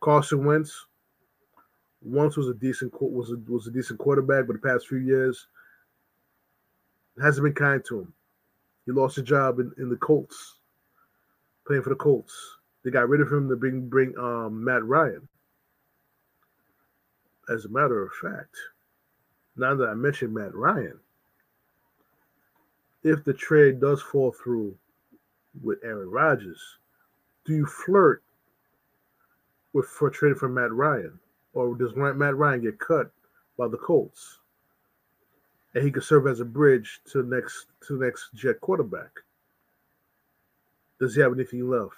Carson 0.00 0.44
Wentz 0.44 0.86
once 2.04 2.36
was 2.36 2.48
a 2.48 2.54
decent 2.54 2.92
was 3.00 3.30
a, 3.30 3.36
was 3.50 3.66
a 3.66 3.70
decent 3.70 3.98
quarterback, 3.98 4.46
but 4.46 4.54
the 4.54 4.68
past 4.68 4.86
few 4.86 4.98
years 4.98 5.46
hasn't 7.22 7.44
been 7.44 7.54
kind 7.54 7.82
to 7.86 8.00
him. 8.00 8.12
He 8.86 8.92
lost 8.92 9.16
his 9.16 9.24
job 9.24 9.58
in, 9.60 9.72
in 9.78 9.88
the 9.88 9.96
Colts, 9.96 10.58
playing 11.66 11.82
for 11.82 11.88
the 11.88 11.96
Colts. 11.96 12.34
They 12.84 12.90
got 12.90 13.08
rid 13.08 13.22
of 13.22 13.32
him 13.32 13.48
to 13.48 13.56
bring 13.56 13.88
bring 13.88 14.16
um, 14.18 14.62
Matt 14.62 14.84
Ryan. 14.84 15.26
As 17.48 17.64
a 17.64 17.68
matter 17.68 18.02
of 18.02 18.12
fact, 18.12 18.56
now 19.56 19.74
that 19.74 19.88
I 19.88 19.94
mentioned 19.94 20.34
Matt 20.34 20.54
Ryan, 20.54 20.98
if 23.02 23.24
the 23.24 23.34
trade 23.34 23.80
does 23.80 24.02
fall 24.02 24.32
through 24.32 24.76
with 25.62 25.78
Aaron 25.84 26.10
Rodgers, 26.10 26.60
do 27.44 27.54
you 27.54 27.66
flirt 27.66 28.22
with 29.72 29.86
for 29.86 30.08
trading 30.08 30.38
for 30.38 30.48
Matt 30.48 30.72
Ryan, 30.72 31.18
or 31.54 31.74
does 31.74 31.94
Matt 31.96 32.36
Ryan 32.36 32.60
get 32.60 32.78
cut 32.78 33.10
by 33.56 33.68
the 33.68 33.76
Colts, 33.76 34.38
and 35.74 35.84
he 35.84 35.90
could 35.90 36.04
serve 36.04 36.26
as 36.26 36.40
a 36.40 36.44
bridge 36.44 37.00
to 37.12 37.22
next 37.22 37.66
to 37.86 37.98
next 37.98 38.34
Jet 38.34 38.60
quarterback? 38.60 39.10
Does 41.00 41.14
he 41.14 41.20
have 41.20 41.32
anything 41.32 41.68
left? 41.68 41.94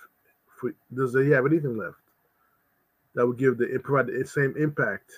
Does 0.94 1.14
he 1.14 1.30
have 1.30 1.46
anything 1.46 1.76
left 1.76 1.96
that 3.14 3.26
would 3.26 3.38
give 3.38 3.58
the 3.58 3.66
provide 3.82 4.06
the 4.06 4.24
same 4.24 4.54
impact 4.56 5.10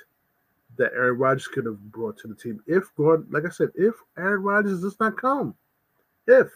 that 0.76 0.92
Aaron 0.94 1.18
Rodgers 1.18 1.48
could 1.48 1.66
have 1.66 1.80
brought 1.90 2.16
to 2.18 2.28
the 2.28 2.34
team 2.34 2.60
if 2.66 2.94
God, 2.96 3.30
like 3.30 3.44
I 3.44 3.50
said, 3.50 3.70
if 3.74 3.94
Aaron 4.16 4.42
Rodgers 4.42 4.80
does 4.80 4.98
not 5.00 5.16
come, 5.16 5.54
if 6.26 6.48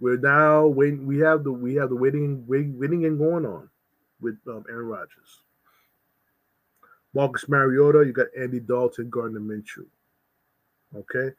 we're 0.00 0.16
now 0.16 0.66
waiting, 0.66 1.06
we 1.06 1.18
have 1.18 1.44
the 1.44 1.52
we 1.52 1.74
have 1.76 1.90
the 1.90 1.96
waiting 1.96 2.44
waiting, 2.46 2.78
waiting 2.78 3.04
and 3.04 3.18
going 3.18 3.46
on 3.46 3.68
with 4.20 4.36
um, 4.48 4.64
Aaron 4.68 4.86
Rodgers, 4.86 5.42
Marcus 7.14 7.48
Mariota, 7.48 8.04
you 8.06 8.12
got 8.12 8.28
Andy 8.38 8.60
Dalton, 8.60 9.10
Gardner 9.10 9.40
Minshew. 9.40 9.86
Okay, 10.96 11.34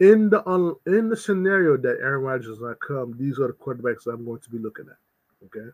in 0.00 0.30
the 0.30 0.46
um, 0.48 0.76
in 0.86 1.08
the 1.08 1.16
scenario 1.16 1.76
that 1.76 1.98
Aaron 2.00 2.22
Rodgers 2.22 2.46
does 2.46 2.60
not 2.60 2.80
come, 2.80 3.16
these 3.18 3.38
are 3.38 3.48
the 3.48 3.52
quarterbacks 3.52 4.06
I'm 4.06 4.24
going 4.24 4.40
to 4.40 4.50
be 4.50 4.58
looking 4.58 4.86
at. 4.88 4.96
Okay 5.46 5.70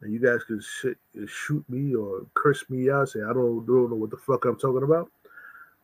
and 0.00 0.12
you 0.12 0.18
guys 0.18 0.44
can 0.44 0.60
shoot 1.26 1.64
me 1.68 1.94
or 1.94 2.26
curse 2.34 2.68
me 2.70 2.90
out, 2.90 3.08
say 3.08 3.20
I 3.20 3.32
don't, 3.32 3.66
don't 3.66 3.90
know 3.90 3.96
what 3.96 4.10
the 4.10 4.16
fuck 4.16 4.44
I'm 4.44 4.56
talking 4.56 4.84
about. 4.84 5.10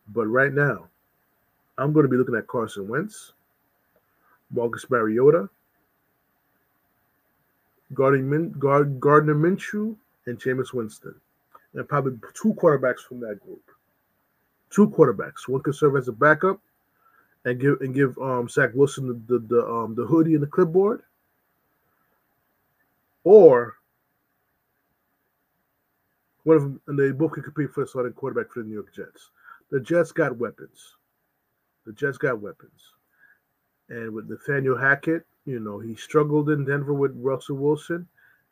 But 0.07 0.27
right 0.27 0.53
now, 0.53 0.87
I'm 1.77 1.91
going 1.91 2.03
to 2.03 2.09
be 2.09 2.17
looking 2.17 2.35
at 2.35 2.47
Carson 2.47 2.87
Wentz, 2.87 3.33
Marcus 4.51 4.89
Mariota, 4.89 5.49
Gardner, 7.93 8.39
Gardner 8.49 9.35
Minshew, 9.35 9.95
and 10.27 10.39
Jameis 10.39 10.73
Winston, 10.73 11.15
and 11.75 11.87
probably 11.87 12.17
two 12.33 12.53
quarterbacks 12.55 12.99
from 12.99 13.19
that 13.19 13.39
group. 13.41 13.61
Two 14.69 14.89
quarterbacks. 14.89 15.47
One 15.47 15.61
could 15.61 15.75
serve 15.75 15.95
as 15.95 16.07
a 16.07 16.11
backup, 16.11 16.59
and 17.45 17.59
give 17.59 17.79
and 17.81 17.93
give 17.93 18.17
um, 18.17 18.49
Zach 18.49 18.71
Wilson 18.73 19.07
the 19.07 19.39
the, 19.39 19.45
the 19.47 19.67
um 19.67 19.95
the 19.95 20.05
hoodie 20.05 20.33
and 20.33 20.43
the 20.43 20.47
clipboard, 20.47 21.03
or 23.23 23.75
one 26.43 26.57
of 26.57 26.63
them, 26.63 26.81
and 26.87 26.97
they 26.97 27.11
both 27.11 27.31
could 27.31 27.43
compete 27.43 27.71
for 27.71 27.81
the 27.81 27.87
starting 27.87 28.13
quarterback 28.13 28.51
for 28.51 28.61
the 28.61 28.67
New 28.67 28.73
York 28.73 28.93
Jets. 28.93 29.29
The 29.71 29.79
Jets 29.79 30.11
got 30.11 30.37
weapons. 30.37 30.95
The 31.85 31.93
Jets 31.93 32.17
got 32.17 32.39
weapons. 32.39 32.81
And 33.89 34.11
with 34.11 34.29
Nathaniel 34.29 34.77
Hackett, 34.77 35.25
you 35.45 35.59
know, 35.59 35.79
he 35.79 35.95
struggled 35.95 36.49
in 36.49 36.65
Denver 36.65 36.93
with 36.93 37.13
Russell 37.15 37.57
Wilson. 37.57 38.07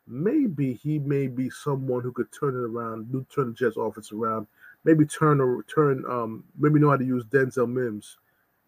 Maybe 0.08 0.74
he 0.74 1.00
may 1.00 1.28
be 1.28 1.50
someone 1.50 2.02
who 2.04 2.12
could 2.12 2.32
turn 2.32 2.56
it 2.56 2.68
around, 2.68 3.12
do 3.12 3.26
turn 3.34 3.48
the 3.48 3.54
Jets 3.54 3.78
offense 3.78 4.12
around. 4.12 4.48
Maybe 4.84 5.06
turn 5.06 5.40
or 5.40 5.64
turn, 5.64 6.04
um, 6.10 6.44
maybe 6.60 6.80
know 6.80 6.90
how 6.90 6.98
to 6.98 7.06
use 7.06 7.24
Denzel 7.26 7.72
Mims 7.72 8.18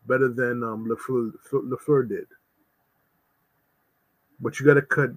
better 0.07 0.29
than 0.29 0.63
um, 0.63 0.87
Lafleur, 0.87 2.07
did. 2.07 2.27
But 4.39 4.59
you 4.59 4.65
got 4.65 4.75
to 4.75 4.81
cut. 4.81 5.09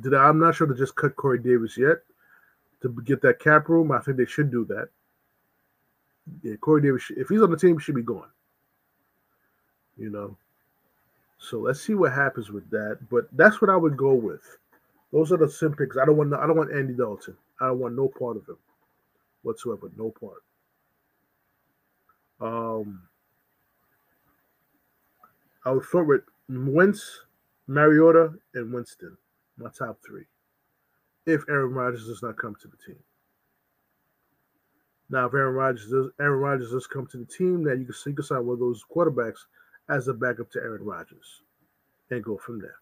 Did 0.00 0.14
I, 0.14 0.28
I'm 0.28 0.38
not 0.38 0.54
sure 0.54 0.66
to 0.66 0.74
just 0.74 0.94
cut 0.94 1.16
Corey 1.16 1.38
Davis 1.38 1.76
yet 1.76 1.98
to 2.82 2.88
get 3.04 3.22
that 3.22 3.40
cap 3.40 3.68
room. 3.68 3.90
I 3.90 4.00
think 4.00 4.16
they 4.16 4.26
should 4.26 4.50
do 4.50 4.64
that. 4.66 4.88
Yeah, 6.42 6.56
Corey 6.56 6.82
Davis, 6.82 7.10
if 7.16 7.28
he's 7.28 7.42
on 7.42 7.50
the 7.50 7.56
team, 7.56 7.78
should 7.78 7.94
be 7.94 8.02
gone. 8.02 8.28
You 9.96 10.10
know, 10.10 10.36
So 11.38 11.58
let's 11.58 11.80
see 11.80 11.94
what 11.94 12.12
happens 12.12 12.50
with 12.50 12.68
that. 12.70 12.98
But 13.10 13.28
that's 13.32 13.60
what 13.60 13.70
I 13.70 13.76
would 13.76 13.96
go 13.96 14.14
with. 14.14 14.58
Those 15.12 15.30
are 15.32 15.36
the 15.36 15.48
sim 15.48 15.74
picks. 15.74 15.96
I 15.96 16.06
don't 16.06 16.16
want. 16.16 16.32
I 16.34 16.46
don't 16.46 16.56
want 16.56 16.72
Andy 16.72 16.94
Dalton. 16.94 17.36
I 17.60 17.66
don't 17.66 17.78
want 17.78 17.94
no 17.94 18.08
part 18.08 18.36
of 18.36 18.48
him 18.48 18.56
whatsoever. 19.42 19.90
No 19.96 20.10
part. 20.10 20.42
Um, 22.40 23.02
I 25.64 25.70
would 25.70 25.84
with 25.92 26.22
Wentz, 26.48 27.20
Mariota, 27.66 28.32
and 28.54 28.72
Winston. 28.72 29.16
My 29.58 29.70
top 29.70 29.98
three. 30.04 30.24
If 31.26 31.44
Aaron 31.48 31.72
Rodgers 31.72 32.06
does 32.06 32.22
not 32.22 32.36
come 32.36 32.56
to 32.60 32.68
the 32.68 32.76
team. 32.84 32.98
Now, 35.08 35.26
if 35.26 35.34
Aaron 35.34 35.54
Rodgers 35.54 35.88
does, 35.88 36.08
Aaron 36.20 36.40
Rodgers 36.40 36.72
does 36.72 36.86
come 36.86 37.06
to 37.08 37.18
the 37.18 37.26
team, 37.26 37.62
then 37.62 37.80
you 37.80 37.86
can, 37.86 37.94
you 38.06 38.14
can 38.14 38.24
sign 38.24 38.46
one 38.46 38.54
of 38.54 38.60
those 38.60 38.82
quarterbacks 38.84 39.40
as 39.88 40.08
a 40.08 40.14
backup 40.14 40.50
to 40.52 40.58
Aaron 40.60 40.82
Rodgers, 40.82 41.42
and 42.10 42.24
go 42.24 42.38
from 42.38 42.60
there. 42.60 42.81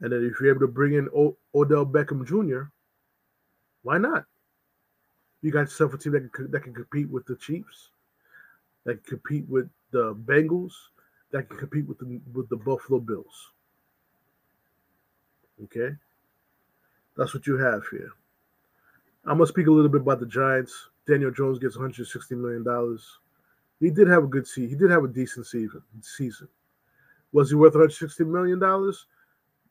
And 0.00 0.12
then 0.12 0.24
if 0.24 0.40
you're 0.40 0.50
able 0.50 0.60
to 0.60 0.72
bring 0.72 0.94
in 0.94 1.08
o- 1.16 1.36
Odell 1.54 1.86
Beckham 1.86 2.26
Jr., 2.26 2.64
why 3.82 3.98
not? 3.98 4.24
You 5.42 5.50
got 5.50 5.60
yourself 5.60 5.94
a 5.94 5.98
team 5.98 6.12
that 6.12 6.32
can, 6.32 6.50
that 6.50 6.62
can 6.62 6.74
compete 6.74 7.10
with 7.10 7.26
the 7.26 7.36
Chiefs, 7.36 7.90
that 8.84 9.04
can 9.04 9.18
compete 9.18 9.48
with 9.48 9.68
the 9.90 10.14
Bengals, 10.14 10.72
that 11.32 11.48
can 11.48 11.58
compete 11.58 11.86
with 11.86 11.98
the 11.98 12.20
with 12.32 12.48
the 12.48 12.56
Buffalo 12.56 12.98
Bills. 12.98 13.52
Okay, 15.64 15.94
that's 17.16 17.34
what 17.34 17.46
you 17.46 17.58
have 17.58 17.82
here. 17.90 18.10
I'm 19.26 19.38
gonna 19.38 19.46
speak 19.46 19.66
a 19.66 19.70
little 19.70 19.90
bit 19.90 20.00
about 20.00 20.20
the 20.20 20.26
Giants. 20.26 20.90
Daniel 21.06 21.30
Jones 21.30 21.58
gets 21.58 21.76
160 21.76 22.34
million 22.34 22.64
dollars. 22.64 23.18
He 23.80 23.90
did 23.90 24.08
have 24.08 24.24
a 24.24 24.28
good 24.28 24.46
season. 24.46 24.70
He 24.70 24.76
did 24.76 24.90
have 24.90 25.04
a 25.04 25.08
decent 25.08 25.46
season. 25.46 25.82
Season. 26.00 26.48
Was 27.32 27.50
he 27.50 27.56
worth 27.56 27.74
160 27.74 28.24
million 28.24 28.58
dollars? 28.58 29.06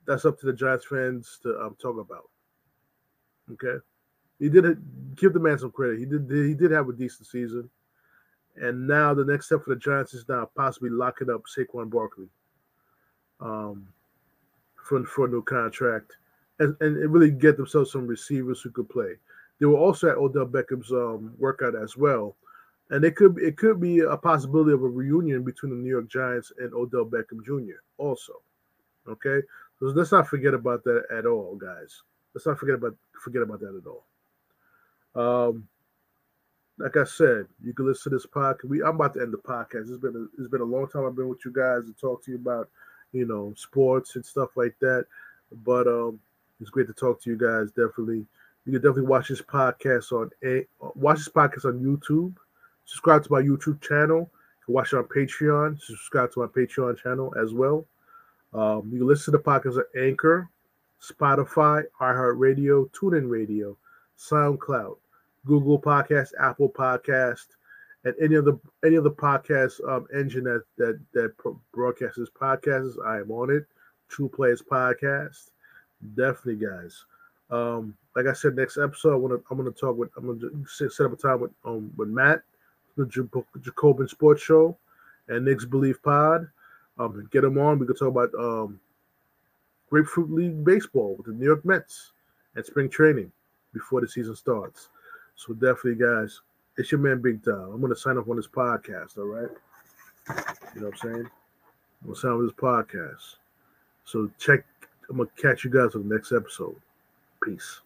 That's 0.05 0.25
up 0.25 0.39
to 0.39 0.45
the 0.45 0.53
Giants 0.53 0.85
fans 0.85 1.39
to 1.43 1.59
um, 1.61 1.75
talk 1.81 1.99
about. 1.99 2.29
Okay, 3.51 3.81
he 4.39 4.49
did 4.49 4.65
give 5.15 5.33
the 5.33 5.39
man 5.39 5.57
some 5.57 5.71
credit. 5.71 5.99
He 5.99 6.05
did. 6.05 6.29
He 6.29 6.53
did 6.53 6.71
have 6.71 6.89
a 6.89 6.93
decent 6.93 7.27
season. 7.27 7.69
And 8.55 8.87
now 8.87 9.13
the 9.13 9.25
next 9.25 9.47
step 9.47 9.63
for 9.63 9.73
the 9.73 9.79
Giants 9.79 10.13
is 10.13 10.29
now 10.29 10.49
possibly 10.55 10.89
locking 10.89 11.29
up 11.29 11.43
Saquon 11.45 11.89
Barkley 11.89 12.27
um, 13.39 13.87
for, 14.75 15.03
for 15.05 15.25
a 15.25 15.29
new 15.29 15.41
contract 15.41 16.17
and, 16.59 16.75
and 16.79 17.11
really 17.11 17.31
get 17.31 17.57
themselves 17.57 17.91
some 17.91 18.05
receivers 18.05 18.61
who 18.61 18.69
could 18.69 18.89
play. 18.89 19.13
They 19.59 19.65
were 19.65 19.77
also 19.77 20.09
at 20.09 20.17
Odell 20.17 20.45
Beckham's 20.45 20.91
um, 20.91 21.33
workout 21.37 21.75
as 21.75 21.97
well. 21.97 22.35
And 22.89 23.03
it 23.03 23.15
could 23.15 23.39
it 23.39 23.57
could 23.57 23.79
be 23.79 23.99
a 23.99 24.17
possibility 24.17 24.71
of 24.71 24.83
a 24.83 24.87
reunion 24.87 25.43
between 25.43 25.71
the 25.71 25.77
New 25.77 25.89
York 25.89 26.09
Giants 26.09 26.51
and 26.59 26.73
Odell 26.73 27.05
Beckham 27.05 27.43
Jr. 27.43 27.79
also. 27.97 28.33
Okay? 29.07 29.41
Let's 29.85 30.11
not 30.11 30.27
forget 30.27 30.53
about 30.53 30.83
that 30.85 31.03
at 31.15 31.25
all, 31.25 31.55
guys. 31.55 32.03
Let's 32.33 32.47
not 32.47 32.57
forget 32.57 32.75
about 32.75 32.95
forget 33.21 33.41
about 33.41 33.59
that 33.59 33.81
at 33.81 33.87
all. 33.87 34.05
Um, 35.15 35.67
like 36.77 36.97
I 36.97 37.03
said, 37.03 37.47
you 37.63 37.73
can 37.73 37.85
listen 37.85 38.11
to 38.11 38.17
this 38.17 38.25
podcast. 38.25 38.65
We 38.65 38.81
I'm 38.81 38.95
about 38.95 39.13
to 39.15 39.21
end 39.21 39.33
the 39.33 39.37
podcast. 39.37 39.89
It's 39.89 39.97
been 39.97 40.15
a, 40.15 40.41
it's 40.41 40.49
been 40.49 40.61
a 40.61 40.65
long 40.65 40.87
time 40.87 41.05
I've 41.05 41.15
been 41.15 41.29
with 41.29 41.45
you 41.45 41.51
guys 41.51 41.85
to 41.85 41.93
talk 41.93 42.23
to 42.25 42.31
you 42.31 42.37
about, 42.37 42.69
you 43.11 43.25
know, 43.25 43.53
sports 43.55 44.15
and 44.15 44.25
stuff 44.25 44.49
like 44.55 44.75
that. 44.81 45.05
But 45.63 45.87
um, 45.87 46.19
it's 46.59 46.69
great 46.69 46.87
to 46.87 46.93
talk 46.93 47.21
to 47.21 47.29
you 47.29 47.37
guys. 47.37 47.69
Definitely, 47.69 48.25
you 48.65 48.71
can 48.71 48.81
definitely 48.81 49.03
watch 49.03 49.27
this 49.27 49.41
podcast 49.41 50.11
on 50.11 50.31
a 50.43 50.65
watch 50.95 51.17
this 51.17 51.29
podcast 51.29 51.65
on 51.65 51.79
YouTube. 51.79 52.35
Subscribe 52.85 53.23
to 53.23 53.31
my 53.31 53.41
YouTube 53.41 53.81
channel. 53.81 54.31
Watch 54.67 54.93
it 54.93 54.97
on 54.97 55.03
Patreon. 55.03 55.79
Subscribe 55.81 56.31
to 56.33 56.39
my 56.39 56.47
Patreon 56.47 56.97
channel 56.97 57.33
as 57.41 57.53
well. 57.53 57.85
Um, 58.53 58.89
you 58.93 59.05
listen 59.05 59.31
to 59.33 59.37
the 59.37 59.43
podcast 59.43 59.77
on 59.77 59.83
Anchor, 59.99 60.49
Spotify, 61.01 61.83
iHeartRadio, 61.99 62.89
TuneIn 62.91 63.29
Radio, 63.29 63.77
SoundCloud. 64.17 64.97
Google 65.45 65.79
Podcast, 65.79 66.29
Apple 66.39 66.69
Podcast, 66.69 67.47
and 68.05 68.13
any 68.21 68.35
other 68.35 68.57
any 68.85 68.97
other 68.97 69.09
podcast 69.09 69.85
um, 69.89 70.07
engine 70.13 70.43
that 70.45 70.63
that 70.77 70.99
that 71.13 71.33
broadcasts 71.73 72.19
podcasts. 72.39 72.95
I 73.05 73.19
am 73.19 73.31
on 73.31 73.49
it. 73.49 73.65
TruPlayaz 74.11 74.61
Podcast. 74.63 75.51
Definitely, 76.15 76.65
guys. 76.65 77.05
Um, 77.49 77.95
like 78.15 78.27
I 78.27 78.33
said, 78.33 78.55
next 78.55 78.77
episode, 78.77 79.13
I 79.13 79.17
want 79.17 79.33
to 79.33 79.43
I'm 79.49 79.57
going 79.57 79.71
to 79.71 79.79
talk 79.79 79.97
with 79.97 80.09
I'm 80.17 80.39
to 80.39 80.65
set, 80.67 81.05
up 81.05 81.13
a 81.13 81.15
time 81.15 81.41
with 81.41 81.51
um 81.65 81.91
with 81.97 82.09
Matt, 82.09 82.41
the 82.97 83.05
Jacobin 83.61 84.07
Sports 84.07 84.41
Show, 84.41 84.77
and 85.27 85.45
Nick's 85.45 85.65
Belief 85.65 86.01
Pod. 86.01 86.47
Um, 86.97 87.27
get 87.31 87.41
them 87.41 87.57
on. 87.57 87.79
We 87.79 87.87
can 87.87 87.95
talk 87.95 88.09
about 88.09 88.33
um 88.35 88.79
Grapefruit 89.89 90.31
League 90.31 90.63
baseball 90.63 91.15
with 91.15 91.27
the 91.27 91.33
New 91.33 91.45
York 91.45 91.63
Mets 91.65 92.11
and 92.55 92.65
spring 92.65 92.89
training 92.89 93.31
before 93.73 94.01
the 94.01 94.07
season 94.07 94.35
starts. 94.35 94.89
So 95.35 95.53
definitely, 95.53 95.95
guys, 95.95 96.41
it's 96.77 96.91
your 96.91 96.99
man 96.99 97.21
Big 97.21 97.43
Dom. 97.43 97.71
I'm 97.73 97.81
gonna 97.81 97.95
sign 97.95 98.17
up 98.17 98.29
on 98.29 98.37
this 98.37 98.47
podcast, 98.47 99.17
all 99.17 99.25
right? 99.25 99.49
You 100.75 100.81
know 100.81 100.87
what 100.87 100.95
I'm 101.03 101.11
saying? 101.11 101.29
I'm 102.01 102.07
gonna 102.07 102.15
sign 102.15 102.31
up 102.31 102.37
on 102.37 102.45
this 102.45 102.55
podcast. 102.55 103.35
So 104.05 104.29
check. 104.39 104.65
I'm 105.09 105.17
gonna 105.17 105.29
catch 105.39 105.63
you 105.63 105.69
guys 105.69 105.95
on 105.95 106.07
the 106.07 106.15
next 106.15 106.31
episode. 106.31 106.75
Peace. 107.43 107.81